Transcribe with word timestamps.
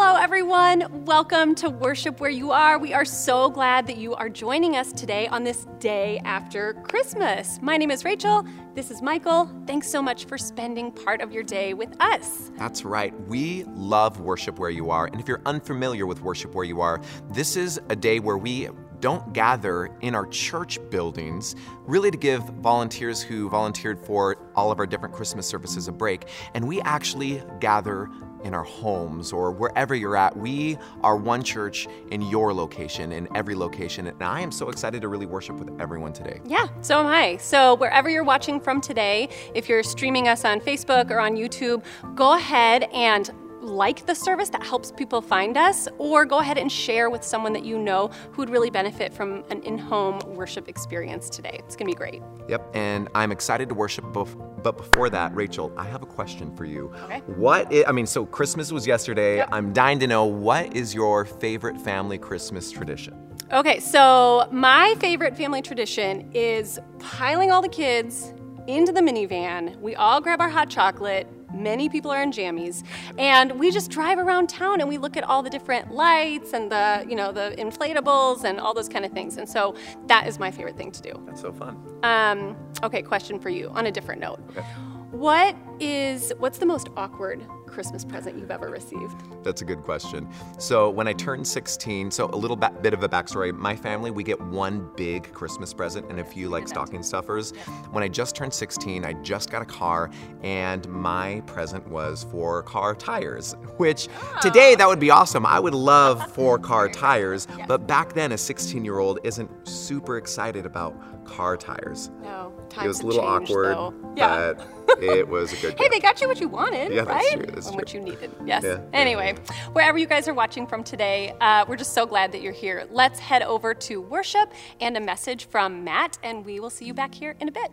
Hello, 0.00 0.14
everyone. 0.14 1.04
Welcome 1.04 1.56
to 1.56 1.68
Worship 1.68 2.20
Where 2.20 2.30
You 2.30 2.52
Are. 2.52 2.78
We 2.78 2.94
are 2.94 3.04
so 3.04 3.50
glad 3.50 3.84
that 3.88 3.96
you 3.96 4.14
are 4.14 4.28
joining 4.28 4.76
us 4.76 4.92
today 4.92 5.26
on 5.26 5.42
this 5.42 5.66
day 5.80 6.20
after 6.24 6.74
Christmas. 6.84 7.58
My 7.62 7.76
name 7.76 7.90
is 7.90 8.04
Rachel. 8.04 8.46
This 8.76 8.92
is 8.92 9.02
Michael. 9.02 9.50
Thanks 9.66 9.90
so 9.90 10.00
much 10.00 10.26
for 10.26 10.38
spending 10.38 10.92
part 10.92 11.20
of 11.20 11.32
your 11.32 11.42
day 11.42 11.74
with 11.74 12.00
us. 12.00 12.52
That's 12.56 12.84
right. 12.84 13.12
We 13.26 13.64
love 13.74 14.20
Worship 14.20 14.60
Where 14.60 14.70
You 14.70 14.92
Are. 14.92 15.06
And 15.06 15.20
if 15.20 15.26
you're 15.26 15.42
unfamiliar 15.46 16.06
with 16.06 16.20
Worship 16.20 16.54
Where 16.54 16.64
You 16.64 16.80
Are, 16.80 17.00
this 17.32 17.56
is 17.56 17.80
a 17.88 17.96
day 17.96 18.20
where 18.20 18.38
we 18.38 18.68
don't 19.00 19.32
gather 19.32 19.86
in 20.00 20.14
our 20.14 20.26
church 20.26 20.78
buildings, 20.90 21.56
really 21.86 22.10
to 22.10 22.16
give 22.16 22.42
volunteers 22.44 23.22
who 23.22 23.48
volunteered 23.48 23.98
for 23.98 24.36
all 24.54 24.70
of 24.70 24.78
our 24.78 24.86
different 24.86 25.14
Christmas 25.14 25.46
services 25.46 25.88
a 25.88 25.92
break. 25.92 26.28
And 26.54 26.66
we 26.66 26.80
actually 26.82 27.42
gather 27.60 28.10
in 28.44 28.54
our 28.54 28.62
homes 28.62 29.32
or 29.32 29.50
wherever 29.50 29.94
you're 29.94 30.16
at. 30.16 30.36
We 30.36 30.78
are 31.02 31.16
one 31.16 31.42
church 31.42 31.88
in 32.10 32.22
your 32.22 32.52
location, 32.52 33.12
in 33.12 33.28
every 33.34 33.54
location. 33.54 34.06
And 34.06 34.22
I 34.22 34.40
am 34.40 34.50
so 34.50 34.68
excited 34.68 35.02
to 35.02 35.08
really 35.08 35.26
worship 35.26 35.56
with 35.56 35.80
everyone 35.80 36.12
today. 36.12 36.40
Yeah, 36.44 36.66
so 36.80 37.00
am 37.00 37.06
I. 37.06 37.36
So, 37.38 37.74
wherever 37.76 38.08
you're 38.08 38.24
watching 38.24 38.60
from 38.60 38.80
today, 38.80 39.28
if 39.54 39.68
you're 39.68 39.82
streaming 39.82 40.28
us 40.28 40.44
on 40.44 40.60
Facebook 40.60 41.10
or 41.10 41.20
on 41.20 41.36
YouTube, 41.36 41.82
go 42.14 42.34
ahead 42.34 42.84
and 42.92 43.30
like 43.60 44.06
the 44.06 44.14
service 44.14 44.48
that 44.50 44.62
helps 44.62 44.92
people 44.92 45.20
find 45.20 45.56
us, 45.56 45.88
or 45.98 46.24
go 46.24 46.38
ahead 46.38 46.58
and 46.58 46.70
share 46.70 47.10
with 47.10 47.24
someone 47.24 47.52
that 47.52 47.64
you 47.64 47.78
know 47.78 48.08
who 48.32 48.42
would 48.42 48.50
really 48.50 48.70
benefit 48.70 49.12
from 49.12 49.44
an 49.50 49.62
in 49.62 49.78
home 49.78 50.18
worship 50.34 50.68
experience 50.68 51.28
today. 51.28 51.60
It's 51.64 51.76
going 51.76 51.90
to 51.90 51.94
be 51.94 51.98
great. 51.98 52.22
Yep, 52.48 52.70
and 52.74 53.08
I'm 53.14 53.32
excited 53.32 53.68
to 53.68 53.74
worship. 53.74 54.04
Bef- 54.06 54.62
but 54.62 54.76
before 54.76 55.08
that, 55.10 55.34
Rachel, 55.34 55.72
I 55.76 55.84
have 55.84 56.02
a 56.02 56.06
question 56.06 56.54
for 56.56 56.64
you. 56.64 56.92
Okay. 57.04 57.20
What 57.26 57.70
is, 57.72 57.84
I 57.86 57.92
mean, 57.92 58.06
so 58.06 58.26
Christmas 58.26 58.72
was 58.72 58.86
yesterday. 58.86 59.36
Yep. 59.36 59.48
I'm 59.52 59.72
dying 59.72 59.98
to 60.00 60.06
know 60.06 60.24
what 60.24 60.74
is 60.76 60.94
your 60.94 61.24
favorite 61.24 61.80
family 61.80 62.18
Christmas 62.18 62.70
tradition? 62.70 63.14
Okay, 63.52 63.80
so 63.80 64.46
my 64.50 64.94
favorite 64.98 65.36
family 65.36 65.62
tradition 65.62 66.30
is 66.34 66.78
piling 66.98 67.50
all 67.50 67.62
the 67.62 67.68
kids 67.68 68.34
into 68.66 68.92
the 68.92 69.00
minivan. 69.00 69.80
We 69.80 69.94
all 69.94 70.20
grab 70.20 70.40
our 70.40 70.50
hot 70.50 70.68
chocolate. 70.68 71.26
Many 71.52 71.88
people 71.88 72.10
are 72.10 72.22
in 72.22 72.30
jammies, 72.30 72.84
and 73.18 73.58
we 73.58 73.70
just 73.70 73.90
drive 73.90 74.18
around 74.18 74.48
town 74.48 74.80
and 74.80 74.88
we 74.88 74.98
look 74.98 75.16
at 75.16 75.24
all 75.24 75.42
the 75.42 75.50
different 75.50 75.92
lights 75.92 76.52
and 76.52 76.70
the, 76.70 77.04
you 77.08 77.16
know, 77.16 77.32
the 77.32 77.54
inflatables 77.58 78.44
and 78.44 78.60
all 78.60 78.74
those 78.74 78.88
kind 78.88 79.04
of 79.04 79.12
things. 79.12 79.36
And 79.36 79.48
so 79.48 79.74
that 80.06 80.26
is 80.26 80.38
my 80.38 80.50
favorite 80.50 80.76
thing 80.76 80.90
to 80.92 81.02
do. 81.02 81.22
That's 81.26 81.40
so 81.40 81.52
fun. 81.52 81.82
Um, 82.02 82.56
okay, 82.82 83.02
question 83.02 83.38
for 83.38 83.48
you 83.50 83.70
on 83.70 83.86
a 83.86 83.92
different 83.92 84.20
note. 84.20 84.40
Okay. 84.50 84.64
What 85.10 85.56
is 85.80 86.34
what's 86.38 86.58
the 86.58 86.66
most 86.66 86.90
awkward 86.94 87.42
Christmas 87.66 88.04
present 88.04 88.38
you've 88.38 88.50
ever 88.50 88.68
received? 88.68 89.14
That's 89.42 89.62
a 89.62 89.64
good 89.64 89.82
question. 89.82 90.28
So 90.58 90.90
when 90.90 91.08
I 91.08 91.14
turned 91.14 91.46
16, 91.46 92.10
so 92.10 92.26
a 92.26 92.36
little 92.36 92.56
ba- 92.56 92.74
bit 92.82 92.92
of 92.92 93.02
a 93.02 93.08
backstory. 93.08 93.54
My 93.56 93.74
family, 93.74 94.10
we 94.10 94.22
get 94.22 94.38
one 94.38 94.90
big 94.96 95.32
Christmas 95.32 95.72
present 95.72 96.10
and 96.10 96.20
a 96.20 96.24
few 96.24 96.50
like 96.50 96.68
stocking 96.68 97.02
stuffers. 97.02 97.52
When 97.90 98.04
I 98.04 98.08
just 98.08 98.36
turned 98.36 98.52
16, 98.52 99.06
I 99.06 99.14
just 99.14 99.50
got 99.50 99.62
a 99.62 99.64
car, 99.64 100.10
and 100.42 100.86
my 100.88 101.40
present 101.46 101.88
was 101.88 102.24
four 102.24 102.62
car 102.64 102.94
tires. 102.94 103.54
Which 103.78 104.08
ah. 104.20 104.40
today 104.42 104.74
that 104.74 104.86
would 104.86 105.00
be 105.00 105.10
awesome. 105.10 105.46
I 105.46 105.58
would 105.58 105.74
love 105.74 106.30
four 106.32 106.58
car 106.58 106.86
tires, 106.90 107.48
but 107.66 107.86
back 107.86 108.12
then 108.12 108.32
a 108.32 108.36
16-year-old 108.36 109.20
isn't 109.24 109.50
super 109.66 110.18
excited 110.18 110.66
about 110.66 111.24
car 111.24 111.56
tires. 111.56 112.10
No, 112.22 112.52
It 112.82 112.86
was 112.86 113.00
a 113.00 113.06
little 113.06 113.22
changed, 113.22 113.50
awkward, 113.50 113.76
though. 113.76 113.94
Yeah. 114.16 114.52
but 114.54 114.77
it 115.02 115.28
was 115.28 115.52
a 115.52 115.56
good. 115.56 115.78
Hey, 115.78 115.88
they 115.88 116.00
got 116.00 116.20
you 116.20 116.28
what 116.28 116.40
you 116.40 116.48
wanted, 116.48 116.92
Yeah, 116.92 117.04
that's 117.04 117.08
right? 117.10 117.36
true, 117.36 117.46
that's 117.54 117.66
and 117.68 117.76
what 117.76 117.92
you 117.94 118.00
needed. 118.00 118.30
Yes. 118.44 118.64
Yeah. 118.64 118.80
Anyway, 118.92 119.34
wherever 119.72 119.98
you 119.98 120.06
guys 120.06 120.28
are 120.28 120.34
watching 120.34 120.66
from 120.66 120.82
today, 120.84 121.34
uh, 121.40 121.64
we're 121.68 121.76
just 121.76 121.92
so 121.94 122.06
glad 122.06 122.32
that 122.32 122.42
you're 122.42 122.52
here. 122.52 122.86
Let's 122.90 123.18
head 123.18 123.42
over 123.42 123.74
to 123.74 124.00
worship 124.00 124.52
and 124.80 124.96
a 124.96 125.00
message 125.00 125.46
from 125.46 125.84
Matt, 125.84 126.18
and 126.22 126.44
we 126.44 126.60
will 126.60 126.70
see 126.70 126.84
you 126.84 126.94
back 126.94 127.14
here 127.14 127.36
in 127.40 127.48
a 127.48 127.52
bit. 127.52 127.70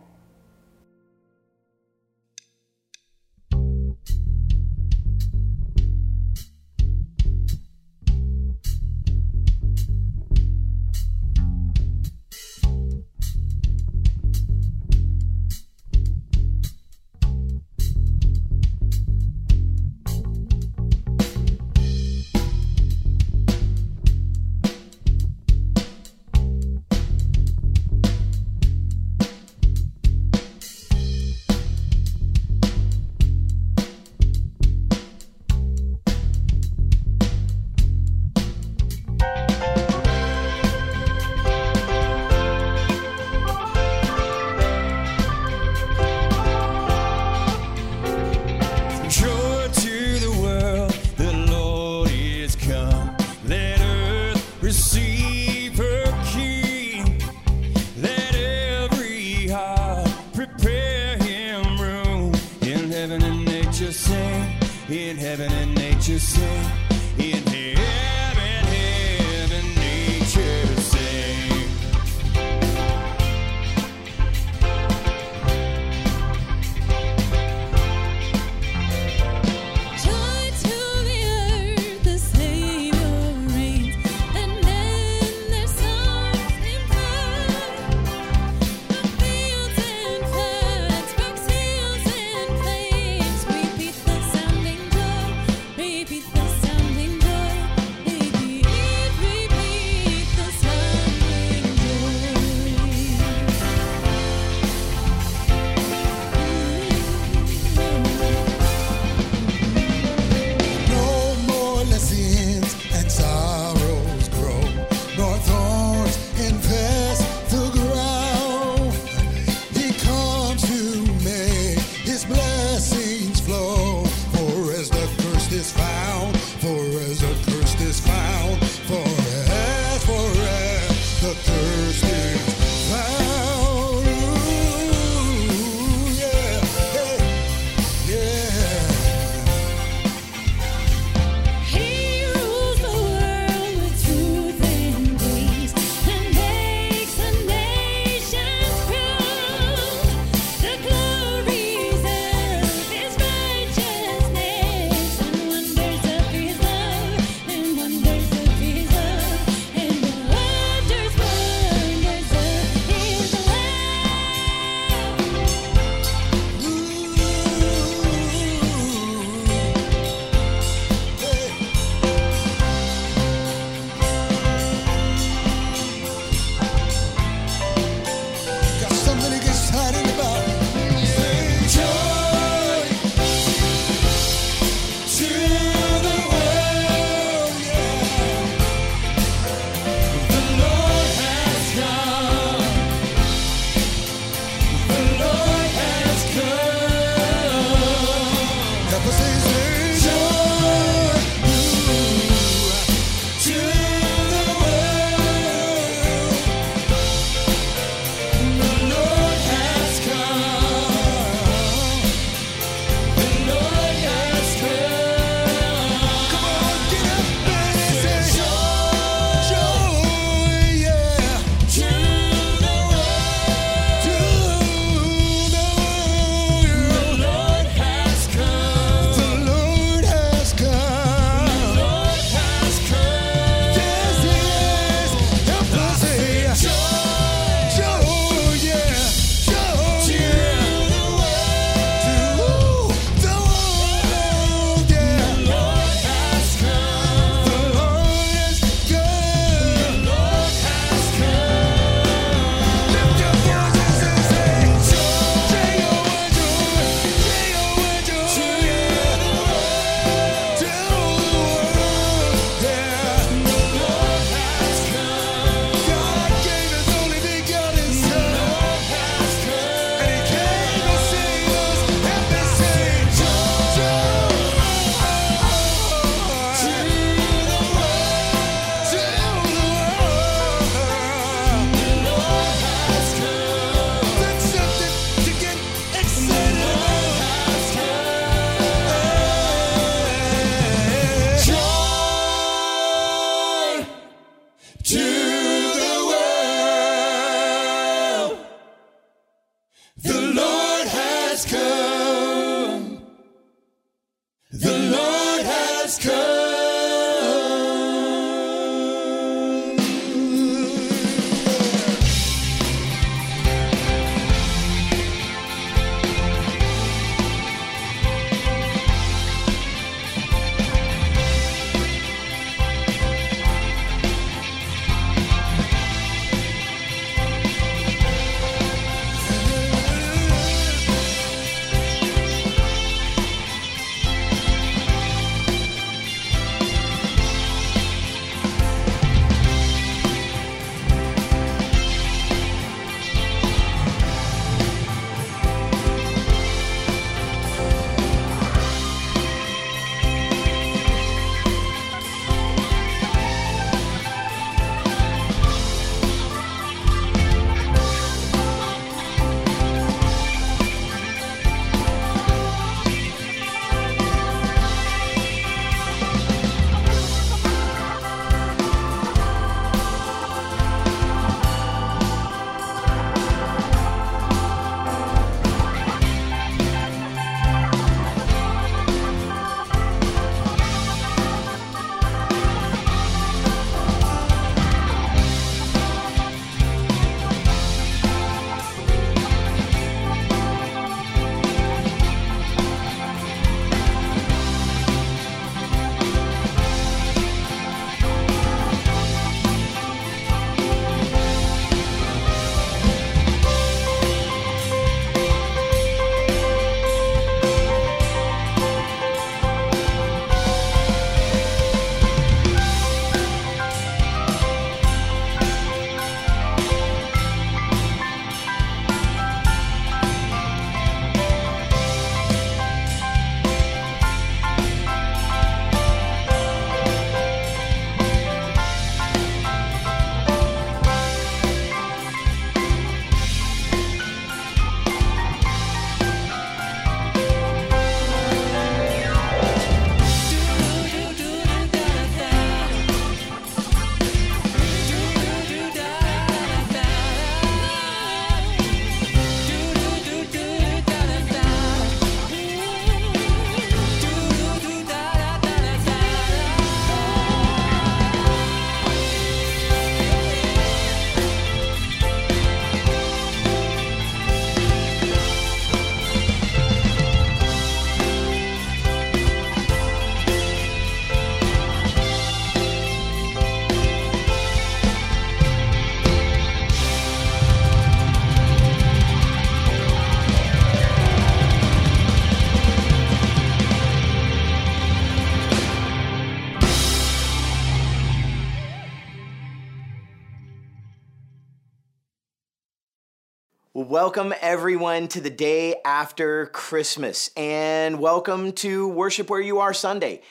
Welcome 493.88 494.34
everyone 494.40 495.06
to 495.06 495.20
the 495.20 495.30
day 495.30 495.76
after 495.84 496.46
Christmas, 496.46 497.30
and 497.36 498.00
welcome 498.00 498.50
to 498.50 498.88
Worship 498.88 499.30
Where 499.30 499.40
You 499.40 499.60
Are 499.60 499.72
Sunday, 499.72 500.22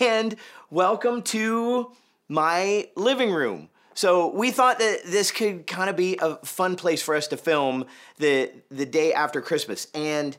and 0.00 0.34
welcome 0.68 1.22
to 1.22 1.92
my 2.28 2.88
living 2.96 3.30
room. 3.30 3.68
So 3.94 4.34
we 4.34 4.50
thought 4.50 4.80
that 4.80 5.04
this 5.06 5.30
could 5.30 5.64
kind 5.68 5.88
of 5.88 5.94
be 5.94 6.18
a 6.20 6.36
fun 6.44 6.74
place 6.74 7.02
for 7.02 7.14
us 7.14 7.28
to 7.28 7.36
film 7.36 7.84
the 8.18 8.50
the 8.68 8.84
day 8.84 9.12
after 9.12 9.40
Christmas, 9.40 9.86
and 9.94 10.36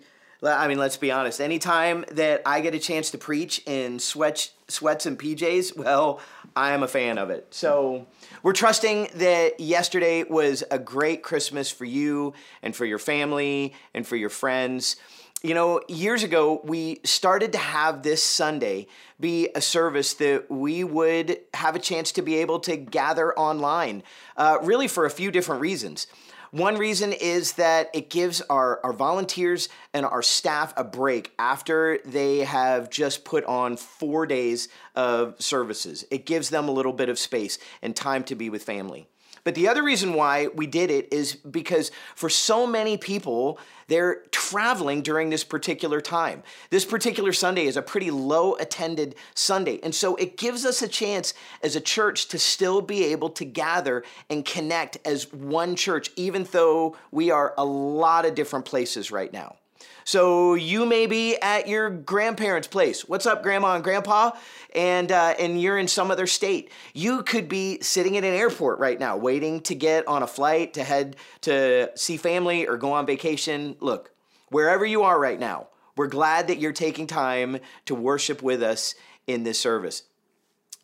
I 0.54 0.68
mean, 0.68 0.78
let's 0.78 0.98
be 0.98 1.12
honest. 1.12 1.42
Anytime 1.42 2.06
that 2.12 2.42
I 2.46 2.62
get 2.62 2.76
a 2.76 2.80
chance 2.80 3.12
to 3.12 3.18
preach 3.18 3.62
in 3.66 4.00
sweats, 4.00 4.52
sweats 4.68 5.06
and 5.06 5.18
PJs, 5.18 5.76
well, 5.76 6.20
I 6.56 6.72
am 6.72 6.84
a 6.84 6.88
fan 6.88 7.18
of 7.18 7.30
it. 7.30 7.48
So 7.52 8.08
we're 8.44 8.54
trusting 8.54 9.10
that 9.16 9.60
yesterday 9.60 10.24
was 10.24 10.64
a 10.72 10.80
great 10.80 11.24
Christmas 11.24 11.72
for 11.72 11.86
you 11.86 12.34
and 12.62 12.76
for 12.76 12.86
your 12.86 13.00
family 13.00 13.74
and 13.94 14.06
for 14.06 14.16
your 14.16 14.30
friends. 14.30 14.96
You 15.42 15.54
know, 15.54 15.82
years 15.88 16.24
ago, 16.24 16.62
we 16.64 17.02
started 17.04 17.52
to 17.52 17.60
have 17.60 18.04
this 18.04 18.24
Sunday 18.24 18.88
be 19.20 19.50
a 19.54 19.62
service 19.62 20.16
that 20.16 20.50
we 20.50 20.84
would 20.84 21.40
have 21.54 21.76
a 21.76 21.80
chance 21.80 22.12
to 22.14 22.22
be 22.22 22.36
able 22.36 22.60
to 22.62 22.78
gather 22.78 23.38
online, 23.38 24.02
uh, 24.38 24.58
really 24.64 24.88
for 24.88 25.06
a 25.06 25.10
few 25.10 25.32
different 25.32 25.62
reasons. 25.62 26.08
One 26.56 26.78
reason 26.78 27.12
is 27.12 27.52
that 27.54 27.90
it 27.94 28.10
gives 28.10 28.40
our, 28.40 28.80
our 28.82 28.94
volunteers 28.94 29.68
and 29.94 30.06
our 30.06 30.22
staff 30.22 30.74
a 30.78 30.86
break 30.86 31.34
after 31.38 32.00
they 32.06 32.46
have 32.46 32.90
just 32.90 33.26
put 33.26 33.44
on 33.44 33.76
four 33.76 34.26
days 34.26 34.70
of 34.96 35.36
services. 35.38 36.06
It 36.12 36.26
gives 36.26 36.50
them 36.50 36.70
a 36.70 36.72
little 36.72 36.94
bit 36.94 37.10
of 37.10 37.20
space 37.20 37.60
and 37.82 37.94
time 37.94 38.24
to 38.24 38.36
be 38.36 38.50
with 38.50 38.64
family. 38.64 39.10
But 39.46 39.54
the 39.54 39.68
other 39.68 39.84
reason 39.84 40.16
why 40.16 40.48
we 40.48 40.66
did 40.66 40.90
it 40.90 41.14
is 41.14 41.36
because 41.36 41.92
for 42.16 42.30
so 42.30 42.66
many 42.66 42.98
people, 42.98 43.60
they're 43.88 44.24
traveling 44.32 45.04
during 45.04 45.30
this 45.30 45.44
particular 45.44 46.02
time. 46.02 46.42
This 46.72 46.84
particular 46.84 47.32
Sunday 47.32 47.68
is 47.68 47.78
a 47.78 47.84
pretty 47.84 48.10
low 48.10 48.56
attended 48.56 49.14
Sunday. 49.36 49.80
And 49.84 49.94
so 49.94 50.16
it 50.16 50.38
gives 50.38 50.66
us 50.66 50.82
a 50.82 50.88
chance 50.88 51.36
as 51.62 51.76
a 51.76 51.82
church 51.82 52.28
to 52.30 52.40
still 52.40 52.82
be 52.82 53.04
able 53.06 53.30
to 53.30 53.46
gather 53.46 54.04
and 54.32 54.44
connect 54.44 54.98
as 55.06 55.32
one 55.32 55.76
church, 55.76 56.10
even 56.16 56.48
though 56.52 56.98
we 57.12 57.30
are 57.30 57.54
a 57.56 57.64
lot 57.64 58.26
of 58.26 58.34
different 58.34 58.66
places 58.66 59.12
right 59.12 59.32
now. 59.32 59.58
So 60.04 60.54
you 60.54 60.86
may 60.86 61.08
be 61.08 61.36
at 61.38 61.68
your 61.68 61.90
grandparents' 61.90 62.68
place. 62.68 63.08
What's 63.08 63.26
up, 63.26 63.42
grandma 63.42 63.74
and 63.76 63.84
grandpa? 63.84 64.32
And 64.76 65.12
uh, 65.12 65.34
and 65.40 65.60
you're 65.60 65.80
in 65.80 65.88
some 65.88 66.12
other 66.12 66.28
state. 66.28 66.72
You 66.94 67.24
could 67.24 67.50
be 67.50 67.82
sitting 67.82 68.16
at 68.16 68.24
an 68.24 68.34
airport 68.34 68.78
right 68.80 69.00
now, 69.00 69.18
waiting 69.18 69.62
to 69.62 69.74
get 69.74 70.08
on 70.08 70.22
a 70.22 70.28
flight 70.28 70.76
to 70.76 70.84
head 70.84 71.16
to 71.42 71.92
see 71.96 72.18
family 72.18 72.68
or 72.68 72.78
go 72.78 72.94
on 72.94 73.08
vacation. 73.08 73.76
Look, 73.80 74.12
wherever 74.50 74.86
you 74.86 75.04
are 75.04 75.20
right 75.20 75.40
now, 75.40 75.68
we're 75.98 76.08
glad 76.08 76.48
that 76.50 76.60
you're 76.60 76.72
taking 76.72 77.08
time 77.08 77.58
to 77.86 77.96
worship 77.96 78.44
with 78.44 78.62
us 78.62 78.96
in 79.26 79.44
this 79.44 79.60
service. 79.60 80.04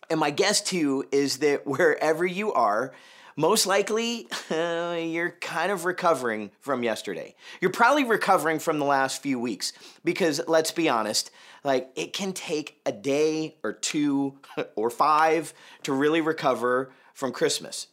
And 0.09 0.19
my 0.19 0.31
guess 0.31 0.61
too 0.61 1.05
is 1.11 1.37
that 1.37 1.67
wherever 1.67 2.25
you 2.25 2.53
are, 2.53 2.93
most 3.35 3.65
likely 3.65 4.27
uh, 4.49 4.95
you're 4.99 5.31
kind 5.41 5.71
of 5.71 5.85
recovering 5.85 6.51
from 6.59 6.83
yesterday. 6.83 7.35
You're 7.59 7.71
probably 7.71 8.03
recovering 8.03 8.59
from 8.59 8.79
the 8.79 8.85
last 8.85 9.21
few 9.21 9.39
weeks 9.39 9.73
because 10.03 10.41
let's 10.47 10.71
be 10.71 10.89
honest, 10.89 11.31
like 11.63 11.89
it 11.95 12.13
can 12.13 12.33
take 12.33 12.79
a 12.85 12.91
day 12.91 13.55
or 13.63 13.73
two 13.73 14.39
or 14.75 14.89
five 14.89 15.53
to 15.83 15.93
really 15.93 16.21
recover 16.21 16.91
from 17.13 17.31
Christmas 17.31 17.87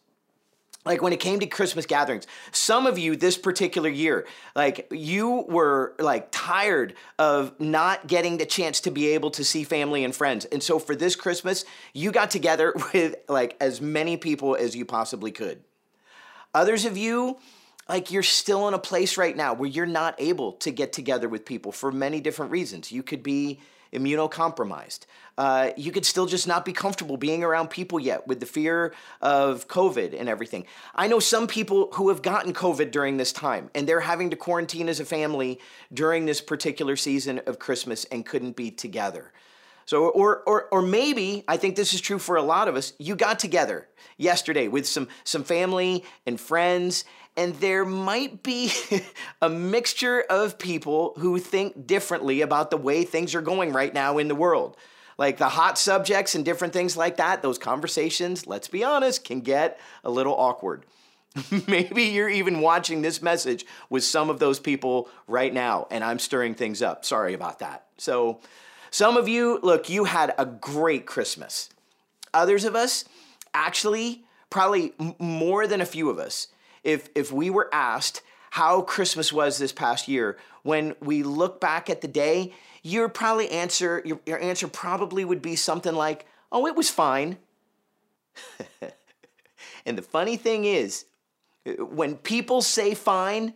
like 0.89 1.01
when 1.03 1.13
it 1.13 1.21
came 1.21 1.39
to 1.39 1.47
christmas 1.47 1.87
gatherings 1.87 2.27
some 2.51 2.87
of 2.87 2.99
you 2.99 3.15
this 3.15 3.39
particular 3.39 3.89
year 3.89 4.27
like 4.57 4.89
you 4.91 5.45
were 5.49 5.95
like 6.01 6.29
tired 6.33 6.95
of 7.19 7.59
not 7.61 8.07
getting 8.07 8.39
the 8.39 8.47
chance 8.47 8.81
to 8.81 8.91
be 8.91 9.09
able 9.09 9.31
to 9.31 9.45
see 9.45 9.65
family 9.65 10.05
and 10.05 10.15
friends. 10.15 10.45
And 10.47 10.63
so 10.63 10.79
for 10.79 10.97
this 10.97 11.17
christmas 11.17 11.65
you 11.93 12.11
got 12.11 12.31
together 12.31 12.75
with 12.93 13.17
like 13.29 13.57
as 13.61 13.81
many 13.81 14.17
people 14.17 14.57
as 14.57 14.75
you 14.75 14.85
possibly 14.85 15.31
could. 15.31 15.63
Others 16.55 16.85
of 16.85 16.97
you 16.97 17.39
like 17.89 18.11
you're 18.11 18.23
still 18.23 18.69
in 18.69 18.75
a 18.75 18.79
place 18.79 19.17
right 19.17 19.37
now 19.37 19.55
where 19.55 19.69
you're 19.69 19.87
not 19.87 20.15
able 20.19 20.53
to 20.53 20.71
get 20.71 20.93
together 20.93 21.29
with 21.29 21.45
people 21.45 21.73
for 21.73 21.91
many 21.91 22.21
different 22.21 22.53
reasons. 22.53 22.93
You 22.93 23.03
could 23.03 23.23
be 23.23 23.61
immunocompromised. 23.93 25.01
Uh, 25.37 25.71
you 25.77 25.93
could 25.93 26.05
still 26.05 26.27
just 26.27 26.49
not 26.49 26.65
be 26.65 26.73
comfortable 26.73 27.17
being 27.17 27.45
around 27.45 27.69
people 27.71 28.01
yet 28.01 28.27
with 28.27 28.41
the 28.41 28.47
fear 28.47 28.93
of 29.23 29.69
COVID 29.69 30.19
and 30.19 30.29
everything. 30.29 30.67
I 30.95 31.07
know 31.07 31.21
some 31.21 31.47
people 31.47 31.91
who 31.93 32.09
have 32.09 32.23
gotten 32.23 32.53
COVID 32.53 32.91
during 32.91 33.17
this 33.17 33.33
time 33.33 33.71
and 33.75 33.89
they're 33.89 34.01
having 34.01 34.31
to 34.31 34.37
quarantine 34.37 34.89
as 34.89 34.99
a 34.99 35.05
family 35.05 35.61
during 35.93 36.27
this 36.27 36.41
particular 36.41 36.97
season 36.97 37.41
of 37.47 37.59
Christmas 37.59 38.05
and 38.07 38.27
couldn't 38.27 38.57
be 38.57 38.71
together. 38.71 39.33
So, 39.89 40.09
or, 40.09 40.43
or, 40.45 40.69
or 40.71 40.83
maybe 40.83 41.45
I 41.49 41.57
think 41.57 41.75
this 41.75 41.95
is 41.95 42.03
true 42.03 42.19
for 42.19 42.37
a 42.37 42.43
lot 42.43 42.69
of 42.69 42.77
us. 42.77 42.93
You 42.99 43.17
got 43.17 43.39
together 43.39 43.89
yesterday 44.19 44.69
with 44.69 44.87
some 44.87 45.09
some 45.25 45.45
family 45.45 46.05
and 46.27 46.39
friends, 46.39 47.07
and 47.39 47.55
there 47.55 47.87
might 47.87 48.43
be 48.43 48.71
a 49.41 49.49
mixture 49.49 50.27
of 50.29 50.59
people 50.59 51.15
who 51.17 51.39
think 51.39 51.87
differently 51.87 52.43
about 52.43 52.71
the 52.71 52.77
way 52.77 53.03
things 53.03 53.35
are 53.35 53.41
going 53.41 53.73
right 53.73 53.95
now 53.95 54.19
in 54.19 54.29
the 54.29 54.35
world. 54.35 54.77
Like 55.17 55.39
the 55.39 55.49
hot 55.49 55.79
subjects 55.79 56.35
and 56.35 56.45
different 56.45 56.75
things 56.75 56.95
like 56.95 57.17
that, 57.17 57.41
those 57.41 57.57
conversations, 57.57 58.47
let's 58.47 58.69
be 58.69 58.85
honest, 58.85 59.25
can 59.25 59.41
get 59.41 59.81
a 60.05 60.11
little 60.11 60.35
awkward. 60.35 60.85
Maybe 61.67 62.03
you're 62.03 62.29
even 62.29 62.61
watching 62.61 63.01
this 63.01 63.23
message 63.23 63.65
with 63.89 64.05
some 64.05 64.29
of 64.29 64.39
those 64.39 64.61
people 64.61 65.09
right 65.27 65.55
now, 65.55 65.87
and 65.91 66.05
I'm 66.05 66.19
stirring 66.19 66.55
things 66.55 66.83
up. 66.83 67.07
Sorry 67.07 67.33
about 67.33 67.61
that. 67.61 67.87
So, 67.97 68.43
some 68.91 69.17
of 69.17 69.29
you, 69.29 69.59
look, 69.63 69.89
you 69.89 70.05
had 70.05 70.35
a 70.39 70.47
great 70.47 71.07
Christmas. 71.07 71.71
Others 72.33 72.65
of 72.65 72.75
us, 72.75 73.05
actually, 73.55 74.25
probably 74.51 74.93
more 75.19 75.67
than 75.67 75.81
a 75.81 75.87
few 75.87 76.11
of 76.11 76.19
us, 76.19 76.49
if 76.85 77.09
if 77.15 77.33
we 77.33 77.51
were 77.51 77.69
asked 77.73 78.23
how 78.51 78.81
Christmas 78.83 79.33
was 79.33 79.59
this 79.59 79.73
past 79.73 80.09
year, 80.09 80.39
when 80.63 80.95
we 81.01 81.23
look 81.23 81.61
back 81.61 81.91
at 81.91 82.01
the 82.01 82.09
day, 82.09 82.53
your 82.83 83.09
probably 83.09 83.51
answer 83.51 84.03
your, 84.05 84.21
your 84.27 84.41
answer 84.41 84.69
probably 84.69 85.25
would 85.25 85.43
be 85.43 85.57
something 85.57 85.95
like, 85.95 86.27
"Oh, 86.51 86.67
it 86.67 86.77
was 86.77 86.91
fine." 86.91 87.39
and 89.87 89.99
the 89.99 90.03
funny 90.03 90.37
thing 90.37 90.65
is, 90.65 91.05
when 91.79 92.17
people 92.17 92.63
say 92.63 92.95
fine, 92.95 93.55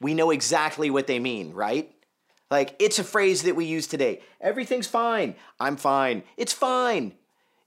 we 0.00 0.14
know 0.14 0.30
exactly 0.30 0.90
what 0.90 1.06
they 1.06 1.18
mean, 1.18 1.52
right? 1.52 1.92
Like 2.50 2.74
it's 2.78 2.98
a 2.98 3.04
phrase 3.04 3.42
that 3.42 3.56
we 3.56 3.64
use 3.64 3.86
today. 3.86 4.20
Everything's 4.40 4.86
fine. 4.86 5.34
I'm 5.60 5.76
fine. 5.76 6.22
It's 6.36 6.52
fine. 6.52 7.14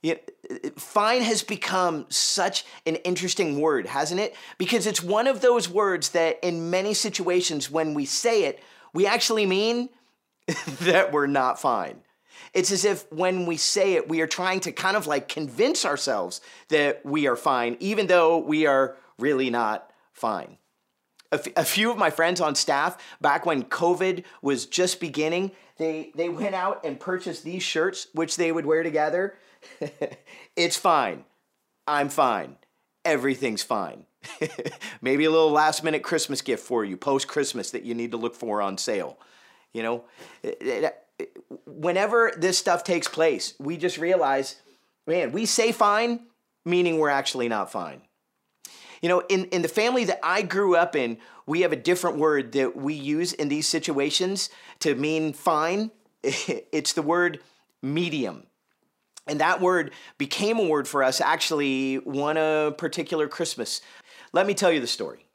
Yeah, 0.02 0.14
uh, 0.50 0.70
fine 0.76 1.22
has 1.22 1.44
become 1.44 2.06
such 2.08 2.64
an 2.86 2.96
interesting 2.96 3.60
word, 3.60 3.86
hasn't 3.86 4.20
it? 4.20 4.34
Because 4.58 4.86
it's 4.86 5.02
one 5.02 5.28
of 5.28 5.40
those 5.40 5.68
words 5.68 6.10
that 6.10 6.40
in 6.42 6.70
many 6.70 6.92
situations 6.92 7.70
when 7.70 7.94
we 7.94 8.04
say 8.04 8.44
it, 8.44 8.60
we 8.92 9.06
actually 9.06 9.46
mean 9.46 9.88
that 10.80 11.12
we're 11.12 11.28
not 11.28 11.60
fine. 11.60 12.00
It's 12.52 12.72
as 12.72 12.84
if 12.84 13.10
when 13.12 13.46
we 13.46 13.56
say 13.56 13.94
it, 13.94 14.08
we 14.08 14.20
are 14.20 14.26
trying 14.26 14.60
to 14.60 14.72
kind 14.72 14.96
of 14.96 15.06
like 15.06 15.28
convince 15.28 15.84
ourselves 15.84 16.40
that 16.68 17.04
we 17.06 17.28
are 17.28 17.36
fine, 17.36 17.76
even 17.78 18.08
though 18.08 18.38
we 18.38 18.66
are 18.66 18.96
really 19.18 19.50
not 19.50 19.90
fine. 20.12 20.58
A, 21.32 21.64
few 21.64 21.90
of 21.90 21.96
my 21.96 22.10
friends 22.10 22.42
on 22.42 22.54
staff, 22.54 22.98
back 23.20 23.46
when 23.46 23.64
COVID 23.64 24.24
was 24.42 24.66
just 24.66 25.00
beginning, 25.00 25.52
they, 25.78 26.12
they 26.14 26.28
went 26.28 26.54
out 26.54 26.84
and 26.84 27.00
purchased 27.00 27.42
these 27.42 27.62
shirts, 27.62 28.06
which 28.12 28.36
they 28.36 28.52
would 28.52 28.66
wear 28.66 28.82
together. 28.82 29.38
it's 30.56 30.76
fine. 30.76 31.24
I'm 31.86 32.10
fine. 32.10 32.56
Everything's 33.04 33.62
fine. 33.62 34.04
Maybe 35.02 35.24
a 35.24 35.30
little 35.30 35.50
last 35.50 35.82
minute 35.82 36.02
Christmas 36.02 36.42
gift 36.42 36.64
for 36.64 36.84
you, 36.84 36.96
post 36.98 37.28
Christmas, 37.28 37.70
that 37.70 37.82
you 37.82 37.94
need 37.94 38.10
to 38.10 38.16
look 38.18 38.34
for 38.34 38.60
on 38.60 38.76
sale. 38.76 39.18
You 39.72 39.82
know, 39.82 40.04
whenever 41.66 42.32
this 42.36 42.58
stuff 42.58 42.84
takes 42.84 43.08
place, 43.08 43.54
we 43.58 43.76
just 43.76 43.98
realize, 43.98 44.56
man, 45.06 45.32
we 45.32 45.46
say 45.46 45.72
fine, 45.72 46.20
meaning 46.64 46.98
we're 46.98 47.08
actually 47.08 47.48
not 47.48 47.72
fine. 47.72 48.02
You 49.02 49.08
know, 49.08 49.20
in, 49.28 49.46
in 49.46 49.62
the 49.62 49.68
family 49.68 50.04
that 50.04 50.20
I 50.22 50.42
grew 50.42 50.76
up 50.76 50.94
in, 50.94 51.18
we 51.44 51.62
have 51.62 51.72
a 51.72 51.76
different 51.76 52.18
word 52.18 52.52
that 52.52 52.76
we 52.76 52.94
use 52.94 53.32
in 53.32 53.48
these 53.48 53.66
situations 53.66 54.48
to 54.80 54.94
mean 54.94 55.32
fine. 55.32 55.90
It's 56.24 56.92
the 56.92 57.02
word 57.02 57.40
medium. 57.82 58.46
And 59.26 59.40
that 59.40 59.60
word 59.60 59.92
became 60.18 60.58
a 60.58 60.66
word 60.66 60.86
for 60.86 61.02
us 61.02 61.20
actually 61.20 61.96
one 61.96 62.36
a 62.36 62.72
particular 62.76 63.28
Christmas. 63.28 63.80
Let 64.32 64.46
me 64.46 64.54
tell 64.54 64.72
you 64.72 64.80
the 64.80 64.86
story. 64.86 65.26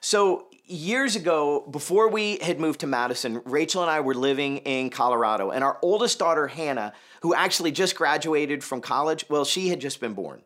So, 0.00 0.48
years 0.64 1.16
ago, 1.16 1.66
before 1.70 2.08
we 2.08 2.38
had 2.38 2.58
moved 2.58 2.80
to 2.80 2.86
Madison, 2.86 3.42
Rachel 3.44 3.82
and 3.82 3.90
I 3.90 4.00
were 4.00 4.14
living 4.14 4.58
in 4.58 4.90
Colorado, 4.90 5.50
and 5.50 5.62
our 5.64 5.78
oldest 5.82 6.18
daughter, 6.18 6.46
Hannah, 6.46 6.92
who 7.22 7.34
actually 7.34 7.72
just 7.72 7.96
graduated 7.96 8.62
from 8.64 8.80
college, 8.80 9.26
well, 9.28 9.44
she 9.44 9.68
had 9.68 9.80
just 9.80 10.00
been 10.00 10.14
born. 10.14 10.42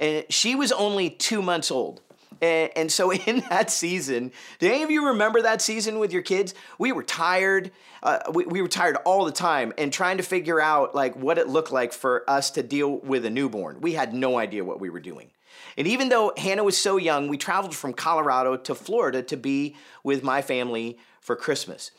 And 0.00 0.24
she 0.30 0.54
was 0.54 0.72
only 0.72 1.10
two 1.10 1.42
months 1.42 1.70
old. 1.70 2.00
And, 2.42 2.92
so, 2.92 3.12
in 3.26 3.40
that 3.48 3.70
season, 3.70 4.32
do 4.58 4.68
any 4.68 4.82
of 4.82 4.90
you 4.90 5.08
remember 5.08 5.42
that 5.42 5.62
season 5.62 5.98
with 5.98 6.12
your 6.12 6.22
kids? 6.22 6.54
We 6.78 6.92
were 6.92 7.02
tired. 7.02 7.70
Uh, 8.02 8.18
we, 8.32 8.44
we 8.44 8.62
were 8.62 8.68
tired 8.68 8.96
all 9.04 9.24
the 9.24 9.32
time 9.32 9.72
and 9.78 9.92
trying 9.92 10.18
to 10.18 10.22
figure 10.22 10.60
out 10.60 10.94
like 10.94 11.16
what 11.16 11.38
it 11.38 11.48
looked 11.48 11.72
like 11.72 11.92
for 11.92 12.28
us 12.28 12.50
to 12.52 12.62
deal 12.62 12.98
with 12.98 13.24
a 13.24 13.30
newborn. 13.30 13.80
We 13.80 13.94
had 13.94 14.14
no 14.14 14.38
idea 14.38 14.64
what 14.64 14.80
we 14.80 14.90
were 14.90 15.00
doing. 15.00 15.30
And 15.76 15.86
even 15.86 16.08
though 16.08 16.32
Hannah 16.36 16.64
was 16.64 16.76
so 16.76 16.96
young, 16.96 17.28
we 17.28 17.36
traveled 17.36 17.74
from 17.74 17.92
Colorado 17.92 18.56
to 18.56 18.74
Florida 18.74 19.22
to 19.24 19.36
be 19.36 19.76
with 20.02 20.22
my 20.22 20.40
family 20.42 20.98
for 21.20 21.36
Christmas. 21.36 21.90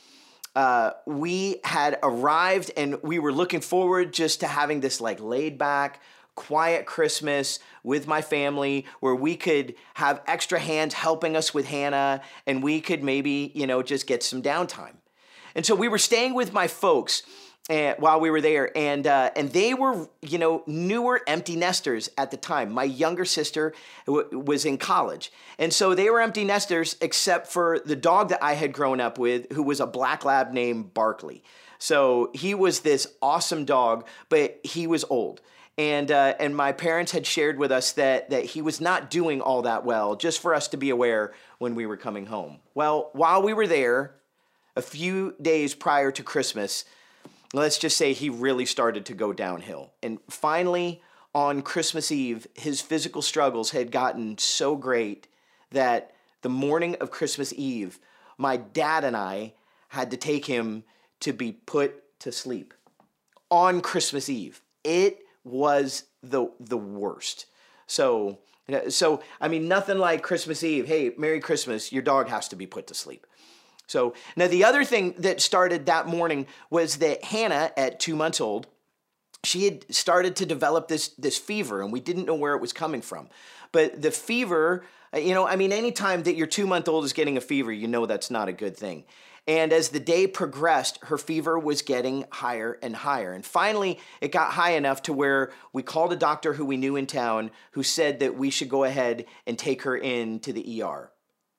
Uh, 0.56 0.92
we 1.06 1.60
had 1.64 2.00
arrived 2.02 2.72
and 2.76 3.02
we 3.04 3.20
were 3.20 3.32
looking 3.32 3.62
forward 3.62 4.12
just 4.12 4.40
to 4.40 4.48
having 4.48 4.80
this 4.80 5.00
like 5.00 5.20
laid 5.20 5.58
back, 5.58 6.02
quiet 6.38 6.86
Christmas 6.86 7.60
with 7.84 8.08
my 8.08 8.22
family 8.22 8.86
where 9.02 9.16
we 9.16 9.36
could 9.36 9.76
have 9.96 10.22
extra 10.28 10.60
hands 10.60 10.94
helping 10.94 11.36
us 11.36 11.54
with 11.54 11.68
Hannah 11.68 12.22
and 12.46 12.64
we 12.64 12.80
could 12.80 13.04
maybe, 13.04 13.52
you 13.56 13.68
know, 13.68 13.82
just 13.82 14.08
get 14.08 14.24
some 14.24 14.42
downtime. 14.42 14.94
And 15.56 15.66
so 15.66 15.74
we 15.76 15.88
were 15.88 15.98
staying 15.98 16.36
with 16.36 16.54
my 16.54 16.68
folks 16.68 17.24
and 17.70 17.98
while 18.00 18.20
we 18.22 18.30
were 18.30 18.40
there, 18.40 18.72
and 18.78 19.06
uh, 19.06 19.32
and 19.36 19.52
they 19.52 19.74
were 19.74 20.08
you 20.22 20.38
know 20.38 20.64
newer 20.68 21.22
empty 21.28 21.58
nesters 21.58 22.10
at 22.18 22.32
the 22.32 22.38
time. 22.38 22.72
My 22.72 22.86
younger 22.86 23.26
sister 23.26 23.74
w- 24.06 24.40
was 24.40 24.64
in 24.64 24.78
college, 24.78 25.34
and 25.60 25.74
so 25.74 25.94
they 25.94 26.10
were 26.10 26.22
empty 26.22 26.46
nesters 26.46 26.96
except 27.02 27.48
for 27.48 27.80
the 27.80 27.96
dog 27.98 28.30
that 28.30 28.42
I 28.42 28.54
had 28.54 28.72
grown 28.72 29.02
up 29.02 29.18
with, 29.18 29.52
who 29.52 29.64
was 29.64 29.82
a 29.82 29.86
black 29.86 30.24
lab 30.24 30.54
named 30.54 30.94
Barkley. 30.94 31.44
So 31.78 32.32
he 32.34 32.54
was 32.54 32.80
this 32.80 33.08
awesome 33.22 33.66
dog, 33.66 34.08
but 34.30 34.62
he 34.64 34.88
was 34.88 35.04
old. 35.10 35.42
And, 35.78 36.10
uh, 36.10 36.34
and 36.40 36.56
my 36.56 36.72
parents 36.72 37.12
had 37.12 37.28
shared 37.28 37.60
with 37.60 37.72
us 37.72 37.92
that, 37.94 38.32
that 38.32 38.46
he 38.46 38.62
was 38.64 38.82
not 38.82 39.12
doing 39.12 39.42
all 39.42 39.62
that 39.62 39.86
well, 39.86 40.16
just 40.16 40.42
for 40.42 40.56
us 40.56 40.68
to 40.70 40.78
be 40.78 40.90
aware 40.90 41.34
when 41.60 41.76
we 41.76 41.86
were 41.86 41.98
coming 41.98 42.26
home. 42.26 42.60
Well, 42.74 43.12
while 43.14 43.44
we 43.44 43.54
were 43.54 43.68
there, 43.68 44.16
a 44.76 44.82
few 44.82 45.36
days 45.40 45.76
prior 45.76 46.12
to 46.12 46.24
Christmas, 46.24 46.84
let's 47.54 47.78
just 47.78 47.96
say 47.96 48.14
he 48.14 48.30
really 48.30 48.66
started 48.66 49.06
to 49.06 49.14
go 49.14 49.34
downhill. 49.34 49.92
And 50.02 50.20
finally, 50.30 51.02
on 51.36 51.62
Christmas 51.62 52.12
Eve, 52.12 52.48
his 52.56 52.82
physical 52.82 53.22
struggles 53.22 53.70
had 53.70 53.92
gotten 53.92 54.38
so 54.40 54.76
great 54.76 55.28
that 55.72 56.12
the 56.42 56.50
morning 56.50 56.96
of 56.96 57.12
Christmas 57.12 57.54
Eve, 57.56 58.00
my 58.38 58.58
dad 58.58 59.04
and 59.04 59.16
I 59.16 59.54
had 59.90 60.10
to 60.12 60.18
take 60.18 60.46
him 60.46 60.84
to 61.20 61.34
be 61.34 61.52
put 61.52 62.20
to 62.20 62.32
sleep 62.32 62.74
on 63.52 63.82
Christmas 63.82 64.30
Eve. 64.30 64.62
It 64.84 65.27
was 65.48 66.04
the 66.22 66.52
the 66.60 66.78
worst. 66.78 67.46
So 67.88 68.40
so 68.90 69.22
I 69.40 69.48
mean 69.48 69.68
nothing 69.68 69.98
like 69.98 70.24
Christmas 70.24 70.64
Eve. 70.64 70.88
Hey, 70.88 71.14
Merry 71.18 71.40
Christmas. 71.40 71.92
Your 71.92 72.04
dog 72.04 72.28
has 72.30 72.48
to 72.50 72.56
be 72.56 72.68
put 72.68 72.88
to 72.88 72.94
sleep. 72.94 73.26
So 73.88 74.14
now 74.36 74.48
the 74.48 74.66
other 74.66 74.84
thing 74.84 75.16
that 75.20 75.42
started 75.42 75.86
that 75.86 76.08
morning 76.08 76.46
was 76.70 76.98
that 76.98 77.24
Hannah, 77.24 77.72
at 77.78 78.02
two 78.02 78.18
months 78.18 78.42
old, 78.42 78.68
she 79.44 79.64
had 79.66 79.86
started 79.94 80.36
to 80.38 80.46
develop 80.46 80.88
this 80.88 81.10
this 81.10 81.38
fever 81.38 81.82
and 81.82 81.92
we 81.92 82.00
didn't 82.00 82.26
know 82.26 82.36
where 82.36 82.54
it 82.54 82.62
was 82.62 82.74
coming 82.74 83.02
from 83.02 83.30
but 83.72 84.02
the 84.02 84.12
fever 84.12 84.84
you 85.14 85.34
know 85.34 85.48
i 85.48 85.56
mean 85.56 85.72
anytime 85.72 86.24
that 86.24 86.36
your 86.36 86.48
two 86.48 86.68
month 86.68 86.88
old 86.88 87.06
is 87.06 87.14
getting 87.14 87.38
a 87.38 87.42
fever 87.42 87.72
you 87.72 87.88
know 87.88 88.06
that's 88.06 88.32
not 88.32 88.48
a 88.48 88.54
good 88.54 88.76
thing 88.76 89.04
and 89.48 89.72
as 89.72 89.90
the 89.90 90.00
day 90.00 90.28
progressed 90.28 91.00
her 91.04 91.18
fever 91.18 91.58
was 91.58 91.82
getting 91.82 92.26
higher 92.32 92.78
and 92.82 92.96
higher. 92.98 93.32
And 93.32 93.46
finally 93.46 94.00
it 94.22 94.32
got 94.32 94.52
high 94.52 94.72
enough 94.72 95.02
to 95.04 95.14
where 95.14 95.52
we 95.74 95.84
called 95.84 96.12
a 96.12 96.18
doctor 96.18 96.54
who 96.54 96.66
we 96.66 96.78
knew 96.78 96.96
in 96.96 97.08
town 97.08 97.52
who 97.72 97.84
said 97.84 98.20
that 98.20 98.38
we 98.38 98.50
should 98.50 98.70
go 98.70 98.84
ahead 98.84 99.26
and 99.46 99.58
take 99.58 99.84
her 99.84 99.96
in 99.96 100.40
to 100.42 100.52
the 100.52 100.84
er 100.84 101.12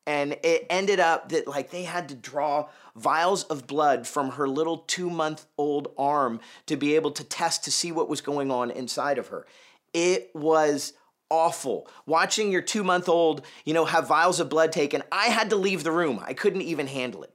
and 0.08 0.38
it 0.42 0.66
ended 0.70 1.00
up 1.00 1.28
that 1.28 1.46
like 1.46 1.70
they 1.70 1.82
had 1.82 2.08
to 2.08 2.14
draw 2.14 2.66
vials 2.96 3.44
of 3.44 3.66
blood 3.66 4.06
from 4.06 4.30
her 4.30 4.48
little 4.48 4.78
two 4.78 5.10
month 5.10 5.44
old 5.58 5.92
arm 5.98 6.40
to 6.64 6.76
be 6.76 6.96
able 6.96 7.10
to 7.10 7.22
test 7.22 7.64
to 7.64 7.70
see 7.70 7.92
what 7.92 8.08
was 8.08 8.22
going 8.22 8.50
on 8.50 8.70
inside 8.70 9.18
of 9.18 9.28
her. 9.28 9.46
It 9.92 10.30
was 10.34 10.94
awful. 11.30 11.86
Watching 12.06 12.50
your 12.50 12.62
two 12.62 12.82
month 12.82 13.06
old 13.06 13.42
you 13.66 13.74
know 13.74 13.84
have 13.84 14.08
vials 14.08 14.40
of 14.40 14.48
blood 14.48 14.72
taken 14.72 15.02
i 15.12 15.26
had 15.26 15.50
to 15.50 15.56
leave 15.56 15.84
the 15.84 15.92
room. 15.92 16.22
I 16.24 16.32
couldn't 16.32 16.62
even 16.62 16.86
handle 16.86 17.22
it 17.22 17.34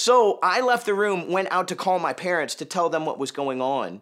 so 0.00 0.38
i 0.42 0.62
left 0.62 0.86
the 0.86 0.94
room 0.94 1.30
went 1.30 1.48
out 1.50 1.68
to 1.68 1.76
call 1.76 1.98
my 1.98 2.14
parents 2.14 2.54
to 2.54 2.64
tell 2.64 2.88
them 2.88 3.04
what 3.04 3.18
was 3.18 3.30
going 3.30 3.60
on. 3.60 4.00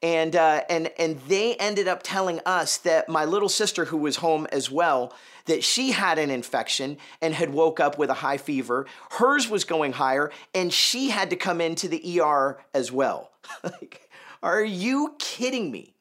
And 0.00 0.36
uh, 0.36 0.62
and 0.70 0.92
and 0.96 1.18
they 1.26 1.56
ended 1.56 1.88
up 1.88 2.02
telling 2.04 2.40
us 2.46 2.76
that 2.78 3.08
my 3.08 3.24
little 3.24 3.48
sister 3.48 3.86
who 3.86 3.96
was 3.96 4.16
home 4.16 4.46
as 4.52 4.70
well 4.70 5.12
that 5.46 5.64
she 5.64 5.90
had 5.90 6.18
an 6.18 6.30
infection 6.30 6.98
and 7.22 7.34
had 7.34 7.52
woke 7.52 7.80
up 7.80 7.98
with 7.98 8.10
a 8.10 8.14
high 8.14 8.36
fever. 8.36 8.86
Hers 9.10 9.48
was 9.48 9.64
going 9.64 9.92
higher 9.92 10.30
and 10.54 10.72
she 10.72 11.08
had 11.08 11.30
to 11.30 11.36
come 11.36 11.60
into 11.60 11.88
the 11.88 12.20
er 12.20 12.60
as 12.74 12.92
well. 12.92 13.32
Like 13.64 14.08
are 14.42 14.62
you 14.62 15.16
kidding 15.18 15.72
me? 15.72 15.94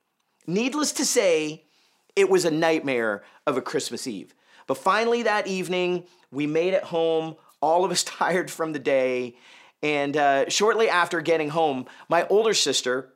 Needless 0.45 0.91
to 0.93 1.05
say 1.05 1.63
it 2.15 2.29
was 2.29 2.45
a 2.45 2.51
nightmare 2.51 3.23
of 3.47 3.57
a 3.57 3.61
christmas 3.61 4.05
eve. 4.05 4.35
But 4.67 4.77
finally 4.77 5.23
that 5.23 5.47
evening 5.47 6.03
we 6.29 6.45
made 6.45 6.73
it 6.73 6.83
home 6.83 7.37
all 7.61 7.85
of 7.85 7.91
us 7.91 8.03
tired 8.19 8.49
from 8.49 8.73
the 8.73 8.79
day 8.79 9.35
and 9.83 10.17
uh, 10.17 10.49
shortly 10.49 10.89
after 10.89 11.21
getting 11.21 11.49
home 11.49 11.85
my 12.09 12.25
older 12.27 12.53
sister 12.53 13.13